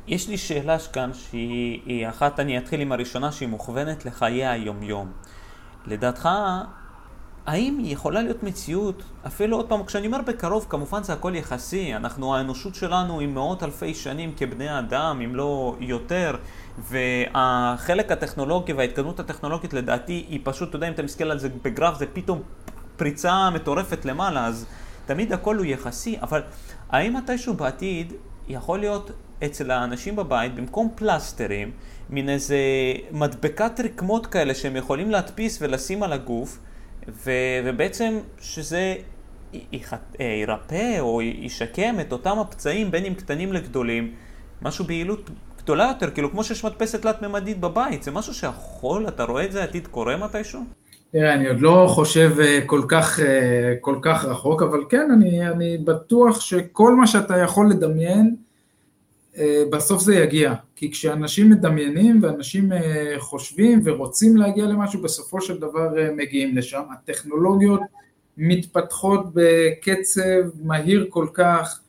[0.07, 5.11] יש לי שאלה כאן שהיא אחת, אני אתחיל עם הראשונה שהיא מוכוונת לחיי היומיום.
[5.87, 6.29] לדעתך,
[7.45, 12.35] האם יכולה להיות מציאות, אפילו עוד פעם, כשאני אומר בקרוב, כמובן זה הכל יחסי, אנחנו,
[12.35, 16.35] האנושות שלנו עם מאות אלפי שנים כבני אדם, אם לא יותר,
[16.77, 21.97] והחלק הטכנולוגי וההתקדמות הטכנולוגית לדעתי היא פשוט, אתה יודע, אם אתה מסתכל על זה בגרף,
[21.97, 22.41] זה פתאום
[22.99, 24.65] פריצה מטורפת למעלה, אז
[25.05, 26.41] תמיד הכל הוא יחסי, אבל
[26.89, 28.13] האם מתישהו בעתיד
[28.47, 29.11] יכול להיות
[29.45, 31.71] אצל האנשים בבית, במקום פלסטרים,
[32.09, 32.57] מין איזה
[33.11, 36.59] מדבקת רקמות כאלה שהם יכולים להדפיס ולשים על הגוף,
[37.07, 37.31] ו,
[37.65, 38.95] ובעצם שזה
[39.53, 39.59] אה,
[40.41, 44.13] ירפא או ישקם את אותם הפצעים, בין אם קטנים לגדולים,
[44.61, 49.45] משהו ביעילות גדולה יותר, כאילו כמו שיש מדפסת תלת-ממדית בבית, זה משהו שיכול, אתה רואה
[49.45, 50.63] את זה עתיד קורה מתישהו?
[51.11, 55.49] תראה, אני עוד לא חושב אה, כל כך, אה, כל כך רחוק, אבל כן, אני,
[55.49, 58.35] אני בטוח שכל מה שאתה יכול לדמיין,
[59.37, 60.53] אה, בסוף זה יגיע.
[60.75, 62.69] כי כשאנשים מדמיינים ואנשים
[63.17, 66.81] חושבים ורוצים להגיע למשהו, בסופו של דבר מגיעים לשם.
[66.93, 67.81] הטכנולוגיות
[68.37, 71.79] מתפתחות בקצב מהיר כל כך,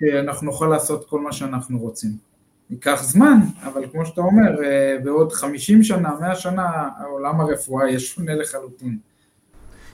[0.00, 2.25] שאנחנו נוכל לעשות כל מה שאנחנו רוצים.
[2.70, 7.98] ייקח זמן, אבל כמו שאתה אומר, אה, בעוד 50 שנה, 100 שנה, העולם הרפואה יהיה
[7.98, 8.98] שונה לחלוטין.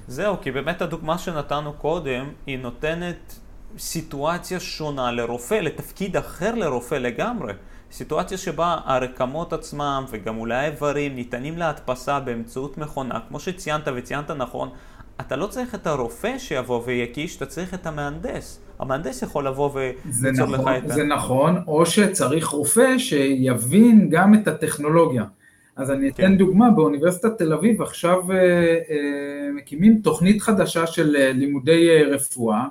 [0.08, 3.34] זהו, כי באמת הדוגמה שנתנו קודם, היא נותנת
[3.78, 7.52] סיטואציה שונה לרופא, לתפקיד אחר לרופא לגמרי.
[7.92, 14.70] סיטואציה שבה הרקמות עצמם וגם אולי האיברים ניתנים להדפסה באמצעות מכונה, כמו שציינת וציינת נכון,
[15.20, 18.60] אתה לא צריך את הרופא שיבוא ויקיש, אתה צריך את המהנדס.
[18.82, 20.94] המהנדס יכול לבוא וליצור נכון, לך את ה...
[20.94, 25.24] זה נכון, או שצריך רופא שיבין גם את הטכנולוגיה.
[25.76, 26.36] אז אני אתן כן.
[26.36, 32.64] דוגמה, באוניברסיטת תל אביב עכשיו אה, אה, מקימים תוכנית חדשה של אה, לימודי רפואה,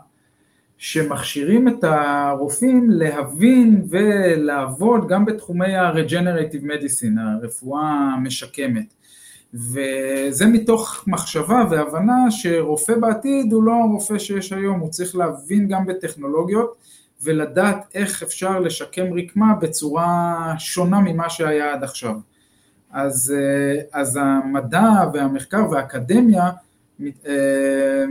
[0.77, 8.93] שמכשירים את הרופאים להבין ולעבוד גם בתחומי ה-regenerative medicine, הרפואה המשקמת.
[9.53, 15.85] וזה מתוך מחשבה והבנה שרופא בעתיד הוא לא הרופא שיש היום, הוא צריך להבין גם
[15.85, 16.75] בטכנולוגיות
[17.23, 22.15] ולדעת איך אפשר לשקם רקמה בצורה שונה ממה שהיה עד עכשיו.
[22.91, 23.33] אז,
[23.93, 26.49] אז המדע והמחקר והאקדמיה,
[27.25, 28.05] אה,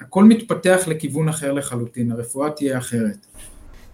[0.00, 3.26] הכל מתפתח לכיוון אחר לחלוטין, הרפואה תהיה אחרת.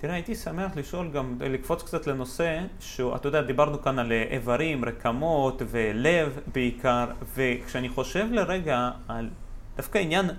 [0.04, 5.62] תראה, הייתי שמח לשאול גם, לקפוץ קצת לנושא, שאתה יודע, דיברנו כאן על איברים, רקמות
[5.66, 9.30] ולב בעיקר, וכשאני חושב לרגע על
[9.76, 10.30] דווקא עניין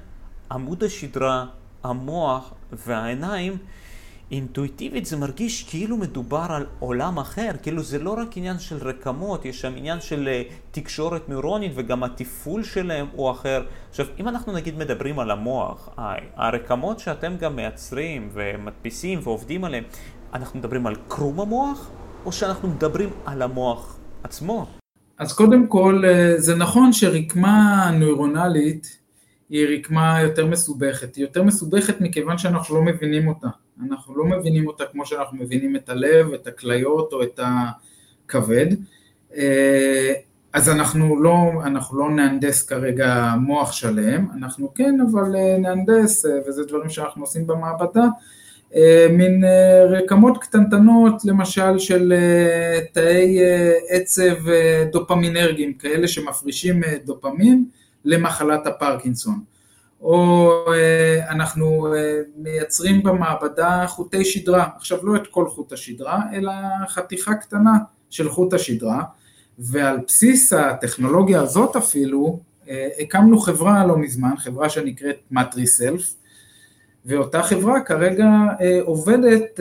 [0.51, 1.45] עמוד השדרה,
[1.83, 3.57] המוח והעיניים,
[4.31, 9.45] אינטואיטיבית זה מרגיש כאילו מדובר על עולם אחר, כאילו זה לא רק עניין של רקמות,
[9.45, 13.65] יש שם עניין של uh, תקשורת נוירונית וגם התפעול שלהם הוא אחר.
[13.89, 15.89] עכשיו, אם אנחנו נגיד מדברים על המוח,
[16.35, 19.83] הרקמות שאתם גם מייצרים ומדפיסים ועובדים עליהן,
[20.33, 21.89] אנחנו מדברים על קרום המוח,
[22.25, 24.65] או שאנחנו מדברים על המוח עצמו?
[25.19, 28.97] אז קודם כל, אה, זה נכון שרקמה נוירונלית
[29.49, 33.47] היא רקמה יותר מסובכת, היא יותר מסובכת מכיוון שאנחנו לא מבינים אותה.
[33.83, 38.67] אנחנו לא מבינים אותה כמו שאנחנו מבינים את הלב, את הכליות או את הכבד,
[39.37, 40.13] אה,
[40.53, 46.31] אז אנחנו לא, אנחנו לא נהנדס כרגע מוח שלם, אנחנו כן אבל אה, נהנדס, אה,
[46.47, 48.05] וזה דברים שאנחנו עושים במעבדה,
[49.11, 49.43] מין
[49.89, 52.13] רקמות קטנטנות למשל של
[52.93, 53.39] תאי
[53.89, 54.35] עצב
[54.91, 57.65] דופמינרגיים, כאלה שמפרישים דופמין
[58.05, 59.54] למחלת הפרקינסון.
[60.01, 66.51] או אה, אנחנו אה, מייצרים במעבדה חוטי שדרה, עכשיו לא את כל חוט השדרה, אלא
[66.87, 67.77] חתיכה קטנה
[68.09, 69.03] של חוט השדרה,
[69.59, 76.15] ועל בסיס הטכנולוגיה הזאת אפילו, אה, הקמנו חברה לא מזמן, חברה שנקראת מטריסלף,
[77.05, 78.27] ואותה חברה כרגע
[78.81, 79.59] עובדת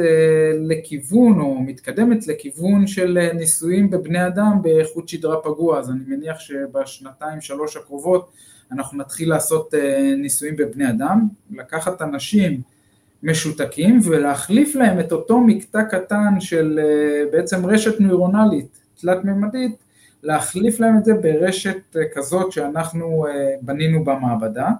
[0.68, 7.40] לכיוון או מתקדמת לכיוון של ניסויים בבני אדם בחוט שדרה פגוע, אז אני מניח שבשנתיים
[7.40, 8.30] שלוש הקרובות
[8.74, 12.60] אנחנו נתחיל לעשות אה, ניסויים בבני אדם, לקחת אנשים
[13.22, 19.72] משותקים ולהחליף להם את אותו מקטע קטן של אה, בעצם רשת נוירונלית תלת מימדית,
[20.22, 23.26] להחליף להם את זה ברשת אה, כזאת שאנחנו
[23.62, 24.70] בנינו במעבדה,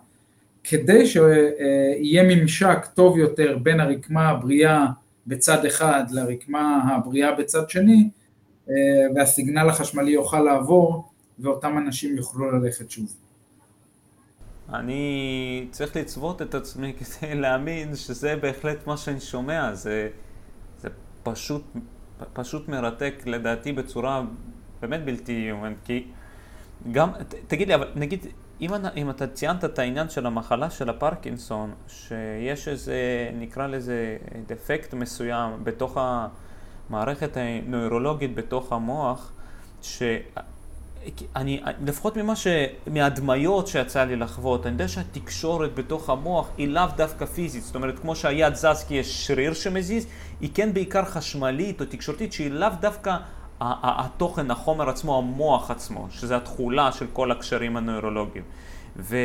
[0.65, 4.87] כדי שיהיה ממשק טוב יותר בין הרקמה הבריאה
[5.27, 8.09] בצד אחד לרקמה הבריאה בצד שני,
[9.15, 13.24] והסיגנל החשמלי יוכל לעבור ואותם אנשים יוכלו ללכת שוב.
[14.73, 20.09] אני צריך לצוות את עצמי כדי להאמין שזה בהחלט מה שאני שומע, זה,
[20.79, 20.89] זה
[21.23, 21.65] פשוט,
[22.33, 24.23] פשוט מרתק לדעתי בצורה
[24.81, 26.07] באמת בלתי יאומן, כי
[26.93, 28.27] גם, ת, תגיד לי, אבל נגיד,
[28.61, 34.95] אם, אם אתה ציינת את העניין של המחלה של הפרקינסון, שיש איזה, נקרא לזה דפקט
[34.95, 35.99] מסוים בתוך
[36.91, 39.33] המערכת הנוירולוגית בתוך המוח,
[39.83, 40.03] ש...
[41.37, 42.47] אני, לפחות ממה ש...
[42.87, 47.99] מהדמיות שיצא לי לחוות, אני יודע שהתקשורת בתוך המוח היא לאו דווקא פיזית, זאת אומרת
[47.99, 50.07] כמו שהיד זז כי יש שריר שמזיז,
[50.41, 53.17] היא כן בעיקר חשמלית או תקשורתית שהיא לאו דווקא
[53.61, 58.45] התוכן, החומר עצמו, המוח עצמו, שזה התכולה של כל הקשרים הנוירולוגיים.
[58.97, 59.17] ו...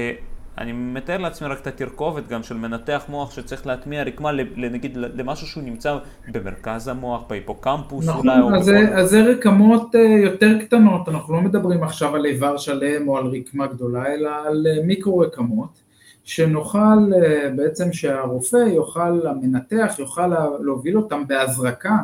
[0.60, 5.48] אני מתאר לעצמי רק את התרכובת גם של מנתח מוח שצריך להטמיע רקמה נגיד למשהו
[5.48, 5.98] שהוא נמצא
[6.32, 8.40] במרכז המוח, בהיפוקמפוס נכון, אולי.
[8.40, 13.08] נכון, אז, אז זה רקמות אה, יותר קטנות, אנחנו לא מדברים עכשיו על איבר שלם
[13.08, 15.82] או על רקמה גדולה, אלא על אה, מיקרו רקמות,
[16.24, 20.28] שנוכל אה, בעצם שהרופא יוכל, המנתח יוכל
[20.60, 21.98] להוביל אותם בהזרקה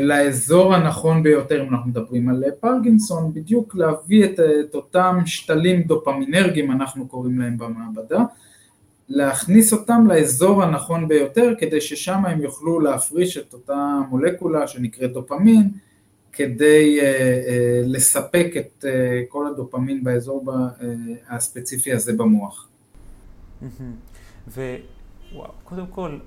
[0.00, 6.70] לאזור הנכון ביותר, אם אנחנו מדברים על פרגינסון, בדיוק להביא את, את אותם שתלים דופמינרגיים,
[6.70, 8.24] אנחנו קוראים להם במעבדה,
[9.08, 15.70] להכניס אותם לאזור הנכון ביותר, כדי ששם הם יוכלו להפריש את אותה מולקולה שנקראת דופמין,
[16.32, 17.06] כדי uh, uh,
[17.86, 18.86] לספק את uh,
[19.28, 20.82] כל הדופמין באזור ב, uh,
[21.28, 22.68] הספציפי הזה במוח.
[24.48, 26.18] וקודם כל,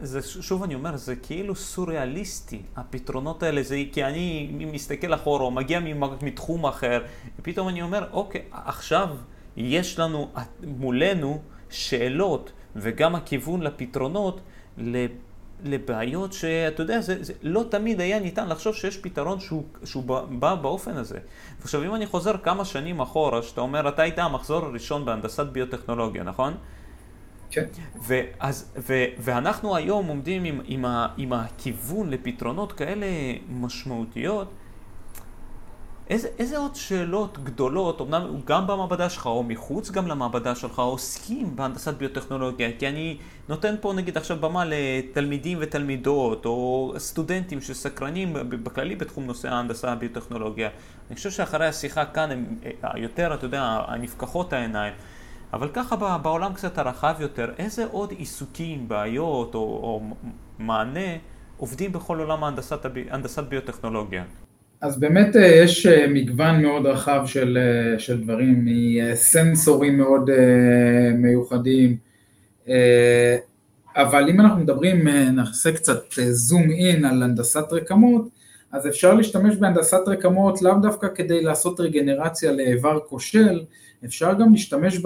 [0.00, 5.50] זה, שוב אני אומר, זה כאילו סוריאליסטי, הפתרונות האלה, זה כי אני מסתכל אחורה, או
[5.50, 5.80] מגיע
[6.22, 7.02] מתחום אחר,
[7.38, 9.08] ופתאום אני אומר, אוקיי, עכשיו
[9.56, 10.30] יש לנו
[10.62, 11.40] מולנו
[11.70, 14.40] שאלות, וגם הכיוון לפתרונות,
[15.64, 20.54] לבעיות שאתה יודע, זה, זה לא תמיד היה ניתן לחשוב שיש פתרון שהוא, שהוא בא
[20.54, 21.18] באופן הזה.
[21.62, 26.22] עכשיו אם אני חוזר כמה שנים אחורה, שאתה אומר, אתה היית המחזור הראשון בהנדסת ביוטכנולוגיה,
[26.22, 26.54] נכון?
[27.54, 27.64] כן.
[28.08, 33.06] ואז, ו, ואנחנו היום עומדים עם, עם, ה, עם הכיוון לפתרונות כאלה
[33.48, 34.48] משמעותיות,
[36.10, 41.56] איזה, איזה עוד שאלות גדולות, אמנם גם במעבדה שלך או מחוץ גם למעבדה שלך, עוסקים
[41.56, 42.68] בהנדסת ביוטכנולוגיה?
[42.78, 43.16] כי אני
[43.48, 50.68] נותן פה נגיד עכשיו במה לתלמידים ותלמידות, או סטודנטים שסקרנים בכללי בתחום נושא ההנדסה הביוטכנולוגיה.
[51.08, 52.44] אני חושב שאחרי השיחה כאן הם
[52.84, 54.92] אה, יותר, אתה יודע, נפקחות העיניים.
[55.54, 60.02] אבל ככה בעולם קצת הרחב יותר, איזה עוד עיסוקים, בעיות או, או
[60.58, 61.16] מענה
[61.56, 64.24] עובדים בכל עולם ההנדסת, הנדסת ביוטכנולוגיה?
[64.80, 70.30] אז באמת אה, יש אה, מגוון מאוד רחב של, אה, של דברים, מסנסורים מאוד
[71.14, 71.96] מיוחדים,
[73.96, 78.28] אבל אם אנחנו מדברים, נעשה קצת זום אין על הנדסת רקמות,
[78.72, 83.64] אז אפשר להשתמש בהנדסת רקמות לאו דווקא כדי לעשות רגנרציה לאיבר כושל,
[84.04, 84.98] אפשר גם להשתמש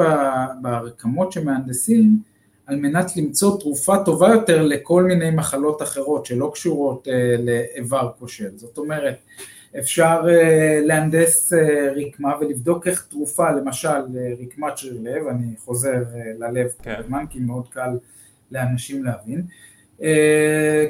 [0.63, 2.19] ברקמות שמהנדסים
[2.67, 8.51] על מנת למצוא תרופה טובה יותר לכל מיני מחלות אחרות שלא קשורות לאיבר כושל.
[8.57, 9.17] זאת אומרת,
[9.79, 11.57] אפשר uh, להנדס uh,
[11.97, 13.89] רקמה ולבדוק איך תרופה, למשל
[14.41, 16.03] רקמת שריר לב, אני חוזר
[16.39, 16.95] ללב כן.
[16.95, 17.99] כל הזמן כי מאוד קל
[18.53, 19.43] לאנשים להבין,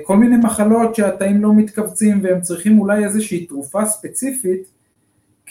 [0.02, 4.77] כל מיני מחלות שהתאים לא מתכווצים והם צריכים אולי איזושהי תרופה ספציפית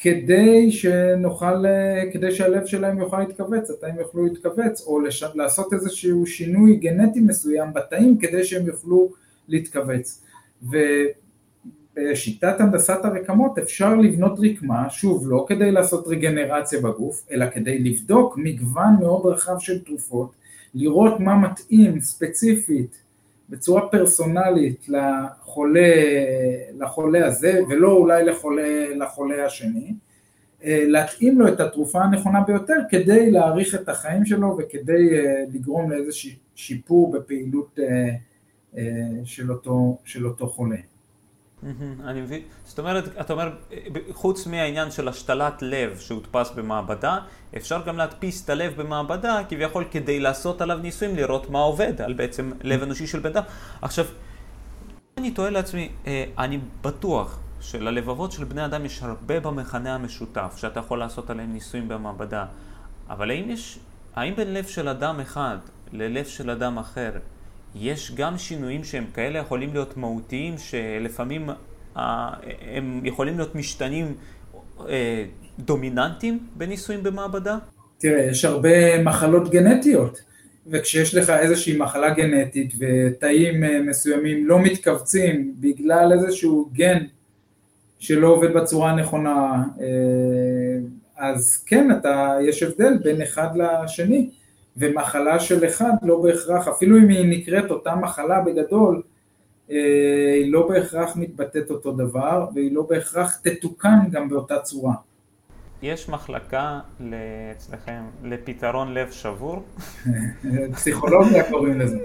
[0.02, 1.66] כדי שנוכל,
[2.14, 5.24] כדי שהלב שלהם יוכל להתכווץ, התאים יוכלו להתכווץ, או לש...
[5.36, 9.10] לעשות איזשהו שינוי גנטי מסוים בתאים כדי שהם יוכלו
[9.48, 10.24] להתכווץ.
[11.96, 18.38] בשיטת הנדסת הרקמות אפשר לבנות רקמה, שוב, לא כדי לעשות רגנרציה בגוף, אלא כדי לבדוק
[18.38, 20.32] מגוון מאוד רחב של תרופות,
[20.74, 23.07] לראות מה מתאים ספציפית
[23.50, 25.94] בצורה פרסונלית לחולה,
[26.78, 29.94] לחולה הזה, ולא אולי לחולה, לחולה השני,
[30.64, 35.92] אה, להתאים לו את התרופה הנכונה ביותר כדי להאריך את החיים שלו וכדי אה, לגרום
[35.92, 37.80] לאיזשהו שיפור בפעילות
[38.78, 38.84] אה,
[39.24, 40.78] של אותו, של אותו חולה.
[42.04, 43.50] אני מבין, זאת אומרת, אתה אומר,
[44.12, 47.20] חוץ מהעניין של השתלת לב שהודפס במעבדה,
[47.58, 52.14] אפשר גם להדפיס את הלב במעבדה, כביכול כדי לעשות עליו ניסויים, לראות מה עובד על
[52.14, 53.44] בעצם לב אנושי של בן אדם.
[53.82, 54.06] עכשיו,
[55.18, 60.80] אני תוהה לעצמי, אה, אני בטוח שללבבות של בני אדם יש הרבה במכנה המשותף, שאתה
[60.80, 62.46] יכול לעשות עליהם ניסויים במעבדה,
[63.10, 63.80] אבל האם יש,
[64.16, 65.58] האם בין לב של אדם אחד
[65.92, 67.12] ללב של אדם אחר,
[67.76, 71.50] יש גם שינויים שהם כאלה יכולים להיות מהותיים, שלפעמים
[71.98, 72.34] אה,
[72.76, 74.16] הם יכולים להיות משתנים
[74.90, 75.26] אה,
[75.60, 77.58] דומיננטיים בניסויים במעבדה?
[77.98, 80.22] תראה, יש הרבה מחלות גנטיות,
[80.68, 86.98] וכשיש לך איזושהי מחלה גנטית ותאים אה, מסוימים לא מתכווצים בגלל איזשהו גן
[88.00, 89.64] שלא עובד בצורה הנכונה,
[91.18, 94.30] אז כן, אתה, יש הבדל בין אחד לשני.
[94.78, 99.02] ומחלה של אחד לא בהכרח, אפילו אם היא נקראת אותה מחלה בגדול,
[99.72, 104.94] אה, היא לא בהכרח מתבטאת אותו דבר, והיא לא בהכרח תתוקן גם באותה צורה.
[105.82, 106.80] יש מחלקה
[107.52, 109.64] אצלכם לפתרון לב שבור?
[110.76, 111.98] פסיכולוגיה קוראים לזה.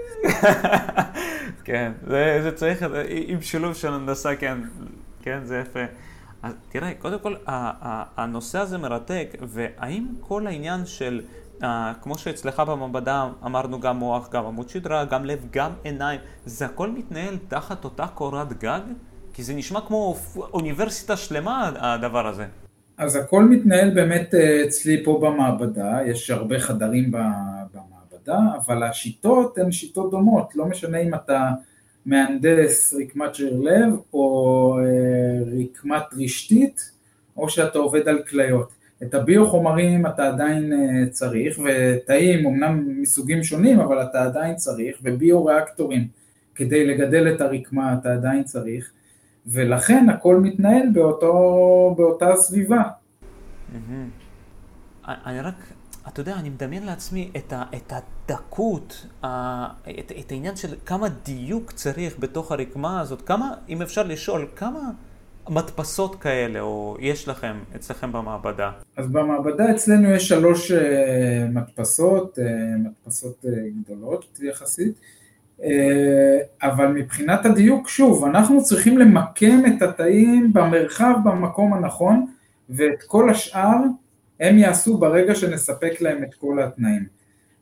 [1.65, 4.57] כן, זה, זה צריך, עם שילוב של הנדסה, כן,
[5.21, 5.83] כן, זה יפה.
[6.43, 7.35] אז תראה, קודם כל,
[8.17, 11.21] הנושא הזה מרתק, והאם כל העניין של
[11.61, 11.65] Uh,
[12.01, 16.89] כמו שאצלך במעבדה אמרנו גם מוח, גם עמוד שדרה, גם לב, גם עיניים, זה הכל
[16.89, 18.81] מתנהל תחת אותה קורת גג?
[19.33, 22.45] כי זה נשמע כמו אוניברסיטה שלמה הדבר הזה.
[22.97, 29.71] אז הכל מתנהל באמת אה, אצלי פה במעבדה, יש הרבה חדרים במעבדה, אבל השיטות הן
[29.71, 31.51] שיטות דומות, לא משנה אם אתה
[32.05, 36.91] מהנדס רקמת שריר לב או אה, רקמת רשתית
[37.37, 38.73] או שאתה עובד על כליות.
[39.03, 46.07] את הביו-חומרים אתה עדיין אה, צריך, ותאים אמנם מסוגים שונים, אבל אתה עדיין צריך, וביו-ריאקטורים
[46.55, 48.91] כדי לגדל את הרקמה אתה עדיין צריך,
[49.47, 52.83] ולכן הכל מתנהל באותו, באותה סביבה.
[55.07, 55.55] אני רק,
[56.07, 61.71] אתה יודע, אני מדמיין לעצמי את, ה, את הדקות, את, את העניין של כמה דיוק
[61.71, 64.79] צריך בתוך הרקמה הזאת, כמה, אם אפשר לשאול, כמה...
[65.49, 68.71] מדפסות כאלה, או יש לכם אצלכם במעבדה?
[68.97, 70.75] אז במעבדה אצלנו יש שלוש uh,
[71.49, 72.41] מדפסות, uh,
[72.77, 73.47] מדפסות uh,
[73.81, 74.93] גדולות יחסית,
[76.63, 82.25] אבל מבחינת הדיוק, שוב, אנחנו צריכים למקם את התאים במרחב, במקום הנכון,
[82.69, 83.77] ואת כל השאר
[84.39, 87.05] הם יעשו ברגע שנספק להם את כל התנאים.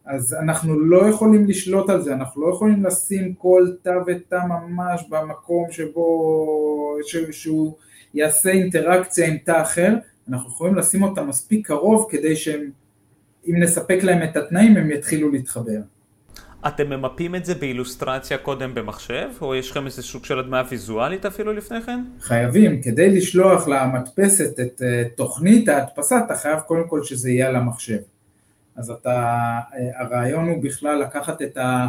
[0.06, 5.04] אז אנחנו לא יכולים לשלוט על זה, אנחנו לא יכולים לשים כל תא ותא ממש
[5.10, 6.98] במקום שבו,
[7.32, 7.76] שהוא
[8.14, 9.96] יעשה אינטראקציה עם תא אחר,
[10.30, 12.70] אנחנו יכולים לשים אותם מספיק קרוב כדי שהם,
[13.48, 15.80] אם נספק להם את התנאים הם יתחילו להתחבר.
[16.68, 21.26] אתם ממפים את זה באילוסטרציה קודם במחשב, או יש לכם איזה סוג של הדמיה ויזואלית
[21.26, 22.00] אפילו לפני כן?
[22.20, 27.56] חייבים, כדי לשלוח למדפסת את אה, תוכנית ההדפסה, אתה חייב קודם כל שזה יהיה על
[27.56, 27.98] המחשב.
[28.82, 29.10] אז אתה,
[29.74, 31.88] אה, הרעיון הוא בכלל לקחת את, ה,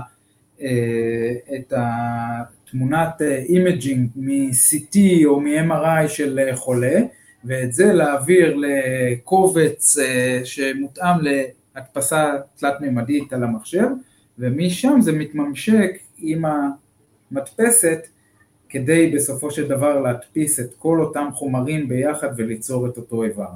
[0.61, 7.01] אה, את התמונת imaging מ-CT או מ-MRI של חולה,
[7.45, 9.97] ואת זה להעביר לקובץ
[10.45, 11.17] שמותאם
[11.75, 13.89] להדפסה תלת-ממדית על המחשב,
[14.39, 18.07] ומשם זה מתממשק עם המדפסת
[18.69, 23.51] כדי בסופו של דבר להדפיס את כל אותם חומרים ביחד וליצור את אותו איבר.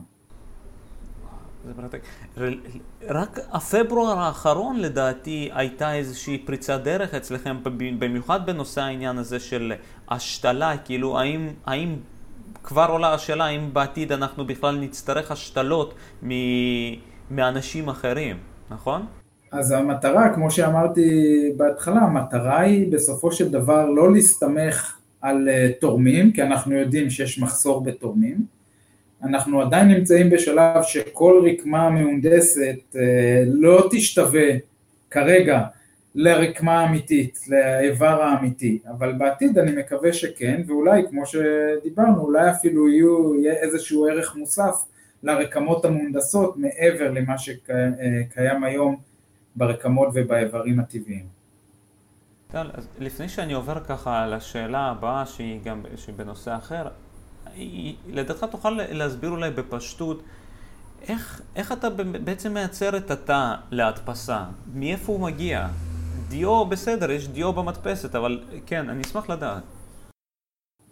[3.09, 7.57] רק הפברואר האחרון לדעתי הייתה איזושהי פריצת דרך אצלכם,
[7.99, 9.73] במיוחד בנושא העניין הזה של
[10.09, 11.97] השתלה, כאילו האם, האם
[12.63, 15.95] כבר עולה השאלה האם בעתיד אנחנו בכלל נצטרך השתלות
[17.31, 18.37] מאנשים אחרים,
[18.71, 19.07] נכון?
[19.53, 21.11] אז המטרה, כמו שאמרתי
[21.57, 27.39] בהתחלה, המטרה היא בסופו של דבר לא להסתמך על אה, תורמים, כי אנחנו יודעים שיש
[27.39, 28.56] מחסור בתורמים.
[29.27, 34.49] אנחנו עדיין נמצאים בשלב שכל רקמה מהונדסת אה, לא תשתווה
[35.11, 35.63] כרגע
[36.15, 43.35] לרקמה אמיתית, לאיבר האמיתי, אבל בעתיד אני מקווה שכן, ואולי כמו שדיברנו, אולי אפילו יהיו,
[43.35, 44.85] יהיה איזשהו ערך מוסף
[45.23, 48.97] לרקמות המהונדסות מעבר למה שקיים היום
[49.57, 51.27] ברקמות ובאיברים הטבעיים.
[52.51, 55.83] טל, אז לפני שאני עובר ככה על השאלה הבאה שהיא גם
[56.17, 56.89] בנושא אחר,
[58.09, 60.23] לדעתך תוכל להסביר אולי בפשטות
[61.09, 61.91] איך, איך אתה
[62.25, 64.45] בעצם מייצר את התא להדפסה?
[64.75, 65.69] מאיפה הוא מגיע?
[66.29, 69.63] דיו בסדר, יש דיו במדפסת, אבל כן, אני אשמח לדעת.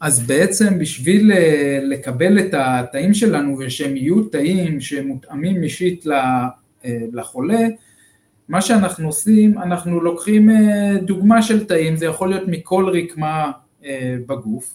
[0.01, 6.49] אז בעצם בשביל אה, לקבל את התאים שלנו ושהם יהיו תאים שמותאמים אישית אה,
[7.13, 7.67] לחולה,
[8.49, 13.51] מה שאנחנו עושים, אנחנו לוקחים אה, דוגמה של תאים, זה יכול להיות מכל רקמה
[14.27, 14.75] בגוף,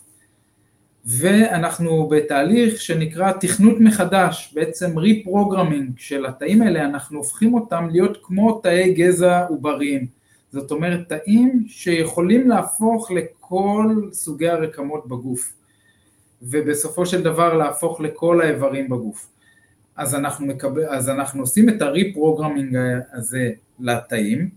[1.18, 8.60] ואנחנו בתהליך שנקרא תכנות מחדש, בעצם reprogramming של התאים האלה, אנחנו הופכים אותם להיות כמו
[8.60, 10.08] תאי גזע עובריים,
[10.52, 15.54] זאת אומרת תאים שיכולים להפוך לכל סוגי הרקמות בגוף,
[16.42, 19.30] ובסופו של דבר להפוך לכל האיברים בגוף.
[19.96, 22.78] אז אנחנו, מקבל, אז אנחנו עושים את ה reprogramming
[23.14, 24.50] הזה לתאים,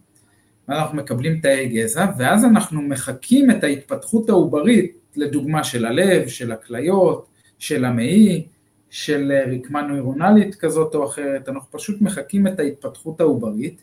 [0.68, 7.26] ואנחנו מקבלים תאי גזע, ואז אנחנו מחקים את ההתפתחות העוברית, לדוגמה של הלב, של הכליות,
[7.58, 8.46] של המעי,
[8.90, 13.82] של רקמה נוירונלית כזאת או אחרת, אנחנו פשוט מחקים את ההתפתחות העוברית.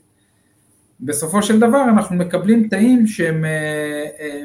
[0.99, 4.43] בסופו של דבר אנחנו מקבלים תאים שהם, אה, אה,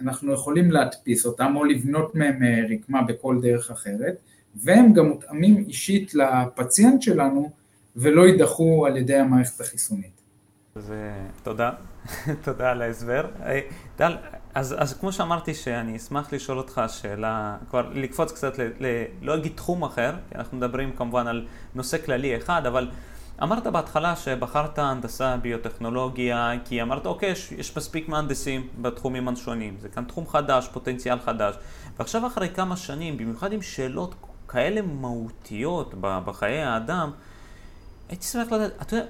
[0.00, 4.16] אנחנו יכולים להדפיס אותם או לבנות מהם אה, רקמה בכל דרך אחרת,
[4.54, 7.50] והם גם מותאמים אישית לפציינט שלנו
[7.96, 10.21] ולא יידחו על ידי המערכת החיסונית.
[10.76, 10.92] אז
[11.42, 11.70] תודה,
[12.44, 13.26] תודה על ההסבר.
[13.96, 14.16] טל,
[14.54, 19.34] אז, אז כמו שאמרתי שאני אשמח לשאול אותך שאלה, כבר לקפוץ קצת, ל, ל, לא
[19.34, 22.90] אגיד תחום אחר, כי אנחנו מדברים כמובן על נושא כללי אחד, אבל
[23.42, 29.88] אמרת בהתחלה שבחרת הנדסה ביוטכנולוגיה, כי אמרת אוקיי, יש, יש מספיק מהנדסים בתחומים השונים, זה
[29.88, 31.54] כאן תחום חדש, פוטנציאל חדש,
[31.98, 34.14] ועכשיו אחרי כמה שנים, במיוחד עם שאלות
[34.48, 37.10] כאלה מהותיות בחיי האדם,
[38.08, 39.06] הייתי שמח לדעת, אתה יודע,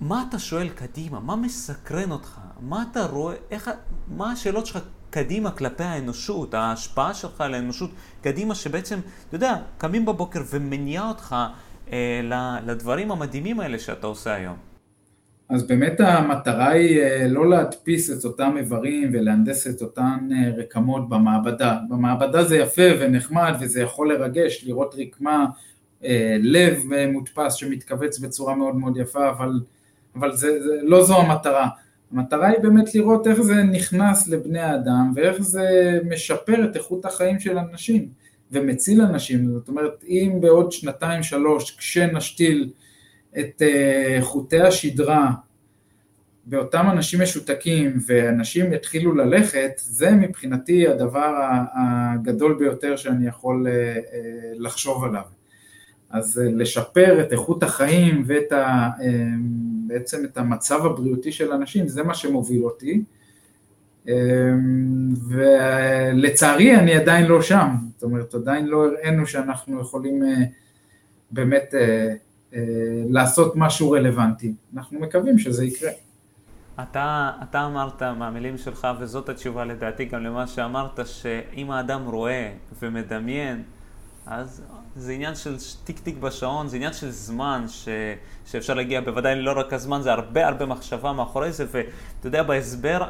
[0.00, 1.20] מה אתה שואל קדימה?
[1.20, 2.38] מה מסקרן אותך?
[2.60, 3.34] מה אתה רואה?
[3.50, 3.70] איך,
[4.08, 4.78] מה השאלות שלך
[5.10, 6.54] קדימה כלפי האנושות?
[6.54, 7.90] ההשפעה שלך על האנושות
[8.22, 8.98] קדימה, שבעצם,
[9.28, 11.36] אתה יודע, קמים בבוקר ומניע אותך
[11.92, 12.20] אה,
[12.66, 14.56] לדברים המדהימים האלה שאתה עושה היום.
[15.48, 21.08] אז באמת המטרה היא אה, לא להדפיס את אותם איברים ולהנדס את אותן אה, רקמות
[21.08, 21.78] במעבדה.
[21.88, 25.46] במעבדה זה יפה ונחמד וזה יכול לרגש לראות רקמה,
[26.42, 26.82] לב
[27.12, 29.60] מודפס שמתכווץ בצורה מאוד מאוד יפה, אבל,
[30.16, 31.68] אבל זה, זה, לא זו המטרה.
[32.12, 37.40] המטרה היא באמת לראות איך זה נכנס לבני האדם ואיך זה משפר את איכות החיים
[37.40, 38.08] של אנשים
[38.52, 39.52] ומציל אנשים.
[39.52, 42.70] זאת אומרת, אם בעוד שנתיים שלוש כשנשתיל
[43.38, 45.30] את אה, חוטי השדרה
[46.44, 51.34] באותם אנשים משותקים ואנשים יתחילו ללכת, זה מבחינתי הדבר
[51.74, 54.00] הגדול ביותר שאני יכול אה, אה,
[54.54, 55.41] לחשוב עליו.
[56.12, 58.90] אז לשפר את איכות החיים ואת ה,
[59.86, 63.02] בעצם את המצב הבריאותי של אנשים, זה מה שמוביל אותי.
[65.28, 70.22] ולצערי אני עדיין לא שם, זאת אומרת עדיין לא הראינו שאנחנו יכולים
[71.30, 72.14] באמת אה,
[73.10, 74.54] לעשות משהו רלוונטי.
[74.74, 75.90] אנחנו מקווים שזה יקרה.
[76.82, 82.52] אתה, אתה אמרת מהמילים שלך, וזאת התשובה לדעתי גם למה שאמרת, שאם האדם רואה
[82.82, 83.62] ומדמיין,
[84.26, 84.62] אז
[84.96, 87.88] זה עניין של טיק טיק בשעון, זה עניין של זמן ש,
[88.46, 93.04] שאפשר להגיע, בוודאי לא רק הזמן, זה הרבה הרבה מחשבה מאחורי זה, ואתה יודע, בהסבר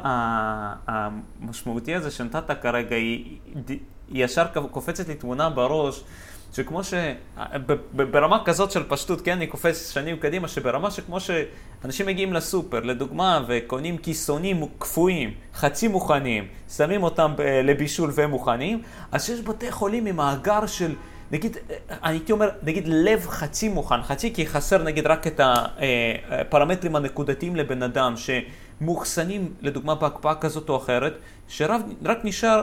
[0.87, 3.79] המשמעותי הזה שנתת כרגע, היא, היא
[4.11, 6.03] ישר קופצת לי תמונה בראש.
[6.55, 6.93] שכמו ש...
[7.93, 13.45] ברמה כזאת של פשטות, כן, אני קופץ שנים קדימה, שברמה שכמו שאנשים מגיעים לסופר, לדוגמה,
[13.47, 18.81] וקונים כיסונים קפואים, חצי מוכנים, שמים אותם לבישול והם מוכנים,
[19.11, 20.95] אז שיש בתי חולים עם מאגר של...
[21.33, 21.57] נגיד,
[22.01, 27.83] הייתי אומר, נגיד לב חצי מוכן, חצי כי חסר נגיד רק את הפרמטרים הנקודתיים לבן
[27.83, 31.13] אדם שמאוחסנים לדוגמה בהקפאה כזאת או אחרת,
[31.47, 32.61] שרק נשאר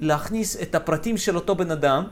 [0.00, 2.04] להכניס את הפרטים של אותו בן אדם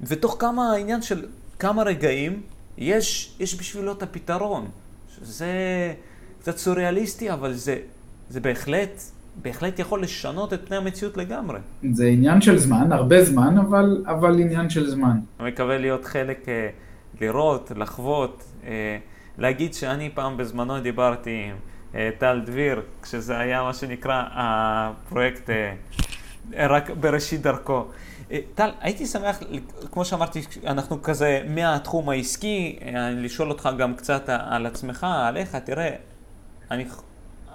[0.00, 1.26] ותוך כמה העניין של
[1.58, 2.42] כמה רגעים
[2.78, 4.68] יש, יש בשבילו את הפתרון.
[5.22, 5.52] זה
[6.40, 7.78] קצת סוריאליסטי, אבל זה,
[8.30, 9.02] זה בהחלט,
[9.42, 11.58] בהחלט יכול לשנות את פני המציאות לגמרי.
[11.92, 15.18] זה עניין של זמן, הרבה זמן, אבל, אבל עניין של זמן.
[15.40, 16.68] אני מקווה להיות חלק, אה,
[17.20, 18.98] לראות, לחוות, אה,
[19.38, 21.56] להגיד שאני פעם בזמנו דיברתי עם
[21.94, 25.50] אה, טל דביר, כשזה היה מה שנקרא הפרויקט
[26.52, 27.84] רק בראשית דרכו.
[28.54, 29.40] טל, הייתי שמח,
[29.92, 32.78] כמו שאמרתי, אנחנו כזה מהתחום העסקי,
[33.16, 35.90] לשאול אותך גם קצת על עצמך, עליך, תראה,
[36.70, 36.84] אני,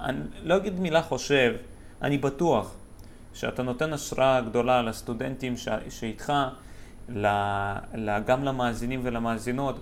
[0.04, 1.54] אני לא אגיד מילה חושב,
[2.02, 2.72] אני בטוח
[3.34, 6.34] שאתה נותן השראה גדולה לסטודנטים ש, שאיתך,
[7.10, 7.28] ל,
[7.95, 9.76] ל, גם למאזינים ולמאזינות,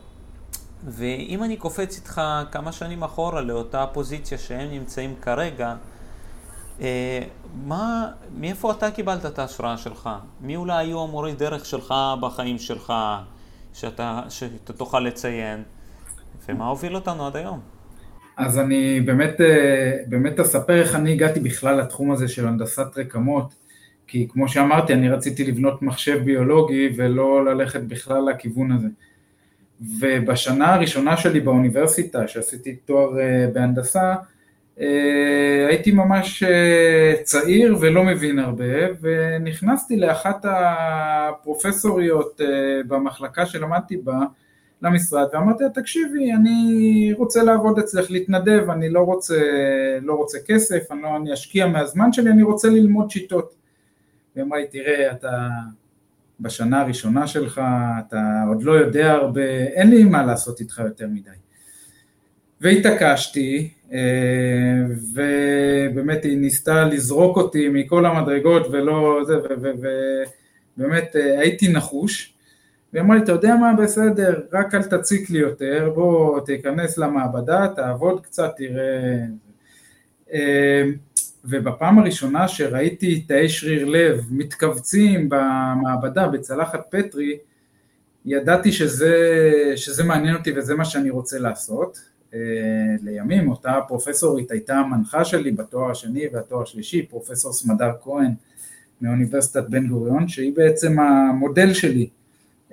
[0.85, 5.75] ואם אני קופץ איתך כמה שנים אחורה לאותה פוזיציה שהם נמצאים כרגע,
[6.81, 7.21] אה,
[7.65, 10.09] מה, מאיפה אתה קיבלת את ההשראה שלך?
[10.41, 12.93] מי אולי היו המורי דרך שלך בחיים שלך,
[13.73, 15.63] שאתה, שאתה תוכל לציין,
[16.49, 17.59] ומה הוביל אותנו עד היום?
[18.39, 23.53] אז אני באמת, אה, באמת אספר איך אני הגעתי בכלל לתחום הזה של הנדסת רקמות,
[24.07, 28.87] כי כמו שאמרתי, אני רציתי לבנות מחשב ביולוגי ולא ללכת בכלל לכיוון הזה.
[29.99, 34.15] ובשנה הראשונה שלי באוניברסיטה, שעשיתי תואר אה, בהנדסה,
[34.79, 36.43] אה, הייתי ממש
[37.23, 42.41] צעיר ולא מבין הרבה, ונכנסתי לאחת הפרופסוריות
[42.87, 44.19] במחלקה שלמדתי בה
[44.81, 49.39] למשרד, ואמרתי לה, תקשיבי, אני רוצה לעבוד אצלך, להתנדב, אני לא רוצה,
[50.01, 53.55] לא רוצה כסף, אני לא אני אשקיע מהזמן שלי, אני רוצה ללמוד שיטות.
[54.35, 55.47] היא אמרה לי, תראה, אתה
[56.39, 57.61] בשנה הראשונה שלך,
[58.07, 61.29] אתה עוד לא יודע הרבה, אין לי מה לעשות איתך יותר מדי.
[62.61, 63.99] והתעקשתי, אה,
[65.13, 69.35] ובאמת היא ניסתה לזרוק אותי מכל המדרגות ולא זה,
[70.77, 72.33] ובאמת אה, הייתי נחוש,
[72.93, 77.67] והיא אמרה לי, אתה יודע מה, בסדר, רק אל תציק לי יותר, בוא תיכנס למעבדה,
[77.75, 79.17] תעבוד קצת, תראה...
[80.33, 80.83] אה,
[81.45, 87.37] ובפעם הראשונה שראיתי תאי שריר לב מתכווצים במעבדה בצלחת פטרי,
[88.25, 89.13] ידעתי שזה,
[89.75, 91.99] שזה מעניין אותי וזה מה שאני רוצה לעשות.
[92.33, 92.39] אה,
[93.03, 98.31] לימים, אותה פרופסורית הייתה המנחה שלי בתואר השני והתואר השלישי, פרופסור סמדר כהן
[99.01, 102.09] מאוניברסיטת בן גוריון, שהיא בעצם המודל שלי.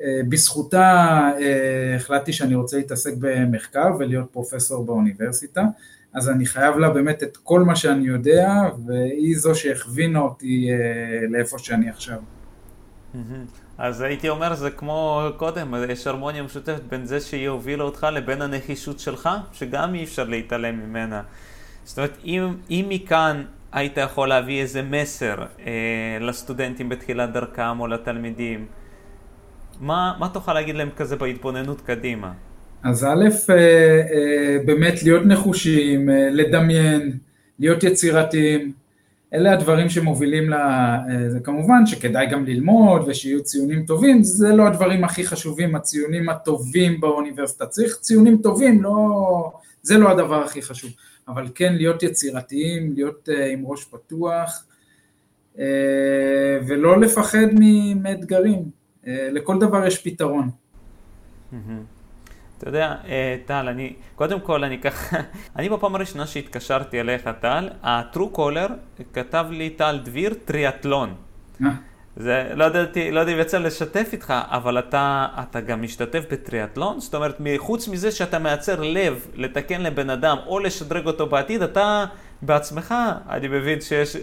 [0.02, 0.80] אה, בזכותה
[1.40, 5.64] אה, החלטתי שאני רוצה להתעסק במחקר ולהיות פרופסור באוניברסיטה,
[6.14, 8.48] אז אני חייב לה באמת את כל מה שאני יודע,
[8.86, 10.68] והיא זו שהכווינה אותי
[11.30, 12.18] לאיפה שאני עכשיו.
[13.78, 18.42] אז הייתי אומר, זה כמו קודם, יש הרמוניה משותפת בין זה שהיא הובילה אותך לבין
[18.42, 21.22] הנחישות שלך, שגם אי אפשר להתעלם ממנה.
[21.84, 27.86] זאת אומרת, אם, אם מכאן היית יכול להביא איזה מסר אה, לסטודנטים בתחילת דרכם או
[27.86, 28.66] לתלמידים,
[29.80, 32.32] מה, מה תוכל להגיד להם כזה בהתבוננות קדימה?
[32.82, 37.18] אז א', אה, אה, באמת להיות נחושים, אה, לדמיין,
[37.58, 38.72] להיות יצירתיים.
[39.34, 40.54] אלה הדברים שמובילים ל...
[41.28, 47.00] זה כמובן שכדאי גם ללמוד ושיהיו ציונים טובים, זה לא הדברים הכי חשובים, הציונים הטובים
[47.00, 47.66] באוניברסיטה.
[47.66, 49.52] צריך ציונים טובים, לא...
[49.82, 50.90] זה לא הדבר הכי חשוב.
[51.28, 54.66] אבל כן להיות יצירתיים, להיות עם ראש פתוח,
[56.66, 57.46] ולא לפחד
[58.02, 58.75] מאתגרים.
[59.06, 60.50] Uh, לכל דבר יש פתרון.
[62.58, 65.16] אתה יודע, אה, טל, אני, קודם כל אני ככה,
[65.56, 68.66] אני בפעם הראשונה שהתקשרתי אליך, טל, הטרו קולר
[69.12, 71.14] כתב לי טל דביר טריאטלון.
[71.64, 71.70] אה.
[72.16, 77.00] זה, לא ידעתי, לא יודע אם יצא לשתף איתך, אבל אתה, אתה גם משתתף בטריאטלון?
[77.00, 82.04] זאת אומרת, חוץ מזה שאתה מייצר לב לתקן לבן אדם או לשדרג אותו בעתיד, אתה
[82.42, 82.94] בעצמך,
[83.28, 84.16] אני מבין שיש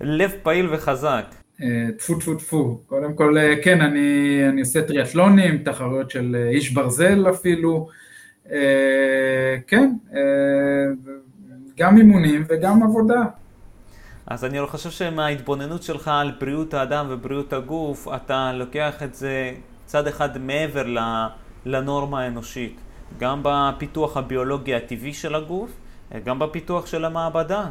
[0.00, 1.24] לב פעיל וחזק.
[1.62, 6.48] אה, טפו טפו טפו, קודם כל אה, כן, אני, אני עושה טריאטלונים, תחרויות של אה,
[6.48, 7.88] איש ברזל אפילו,
[9.66, 9.92] כן,
[11.76, 13.22] גם אימונים וגם עבודה.
[14.26, 19.52] אז אני חושב שמההתבוננות שלך על בריאות האדם ובריאות הגוף, אתה לוקח את זה
[19.86, 20.84] צעד אחד מעבר
[21.66, 22.80] לנורמה האנושית,
[23.18, 25.70] גם בפיתוח הביולוגי הטבעי של הגוף,
[26.24, 27.66] גם בפיתוח של המעבדה.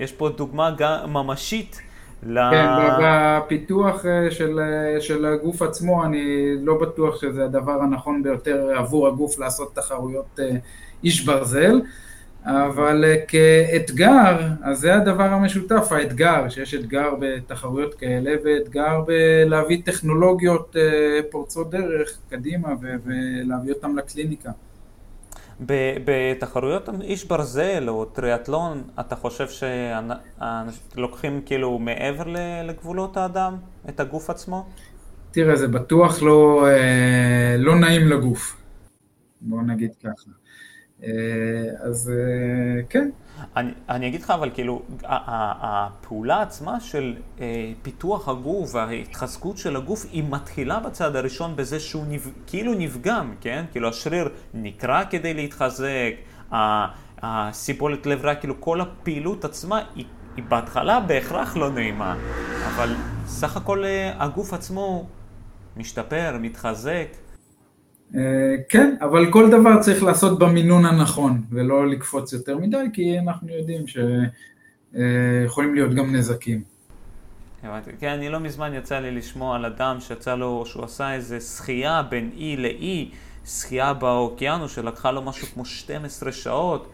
[0.00, 0.70] יש פה דוגמה
[1.06, 1.80] ממשית
[2.22, 2.50] ל...
[2.50, 2.66] כן,
[3.02, 9.08] בפיתוח אה, של, אה, של הגוף עצמו אני לא בטוח שזה הדבר הנכון ביותר עבור
[9.08, 10.50] הגוף לעשות תחרויות אה,
[11.04, 11.80] איש ברזל,
[12.44, 20.76] אבל כאתגר, אז זה הדבר המשותף, האתגר, שיש אתגר בתחרויות כאלה ואתגר בלהביא טכנולוגיות
[21.30, 24.50] פורצות דרך קדימה ולהביא אותן לקליניקה.
[25.60, 29.46] בתחרויות איש ברזל או טריאטלון, אתה חושב
[30.94, 32.24] שלוקחים כאילו מעבר
[32.64, 33.56] לגבולות האדם,
[33.88, 34.66] את הגוף עצמו?
[35.30, 38.56] תראה, זה בטוח לא, אה, לא נעים לגוף,
[39.40, 40.30] בואו נגיד ככה.
[41.02, 41.08] אה,
[41.80, 43.10] אז אה, כן.
[43.56, 50.06] אני, אני אגיד לך, אבל כאילו, הפעולה עצמה של אה, פיתוח הגוף וההתחזקות של הגוף,
[50.12, 53.64] היא מתחילה בצד הראשון בזה שהוא נפ, כאילו נפגם, כן?
[53.72, 56.12] כאילו השריר נקרע כדי להתחזק,
[57.22, 60.04] הסיבולת לב רע, כאילו כל הפעילות עצמה היא,
[60.36, 62.16] היא בהתחלה בהכרח לא נעימה,
[62.66, 62.94] אבל
[63.26, 63.84] סך הכל
[64.18, 65.06] הגוף עצמו
[65.76, 67.08] משתפר, מתחזק.
[68.14, 73.48] אה, כן, אבל כל דבר צריך לעשות במינון הנכון, ולא לקפוץ יותר מדי, כי אנחנו
[73.48, 76.62] יודעים שיכולים להיות גם נזקים.
[77.62, 77.90] הבנתי.
[78.00, 82.02] כן, אני לא מזמן יצא לי לשמוע על אדם שיצא לו, שהוא עשה איזה שחייה
[82.02, 83.10] בין אי לאי,
[83.46, 86.92] שחייה באוקיינוס שלקחה לו משהו כמו 12 שעות.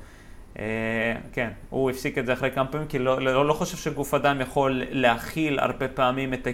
[0.59, 4.15] אה, כן, הוא הפסיק את זה אחרי כמה פעמים, כי לא, לא, לא חושב שגוף
[4.15, 6.49] אדם יכול להכיל הרבה פעמים את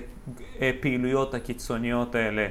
[0.61, 2.47] הפעילויות הקיצוניות האלה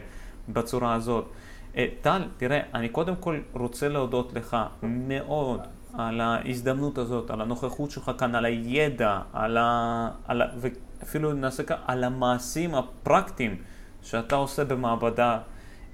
[0.50, 1.30] בצורה הזאת.
[1.78, 5.62] אה, טל, תראה, אני קודם כל רוצה להודות לך מאוד
[5.94, 10.10] על ההזדמנות הזאת, על הנוכחות שלך כאן, על הידע, על ה...
[10.28, 10.46] על ה...
[10.58, 13.56] ואפילו נעשה כאן, על המעשים הפרקטיים
[14.02, 15.40] שאתה עושה במעבדה.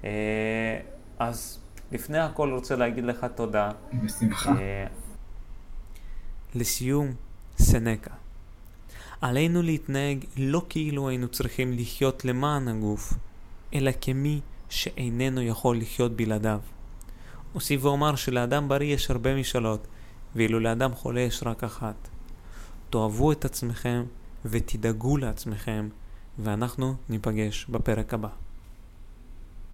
[0.04, 0.10] אה,
[1.18, 1.60] אז
[1.92, 3.70] לפני הכל רוצה להגיד לך תודה.
[4.04, 4.50] בשמחה.
[4.50, 4.86] אה,
[6.54, 7.14] לסיום,
[7.58, 8.10] סנקה.
[9.20, 13.12] עלינו להתנהג לא כאילו היינו צריכים לחיות למען הגוף,
[13.74, 16.60] אלא כמי שאיננו יכול לחיות בלעדיו.
[17.54, 19.86] אוסיף ואומר שלאדם בריא יש הרבה משאלות,
[20.36, 22.08] ואילו לאדם חולה יש רק אחת.
[22.90, 24.04] תאהבו את עצמכם
[24.44, 25.88] ותדאגו לעצמכם,
[26.38, 28.45] ואנחנו ניפגש בפרק הבא.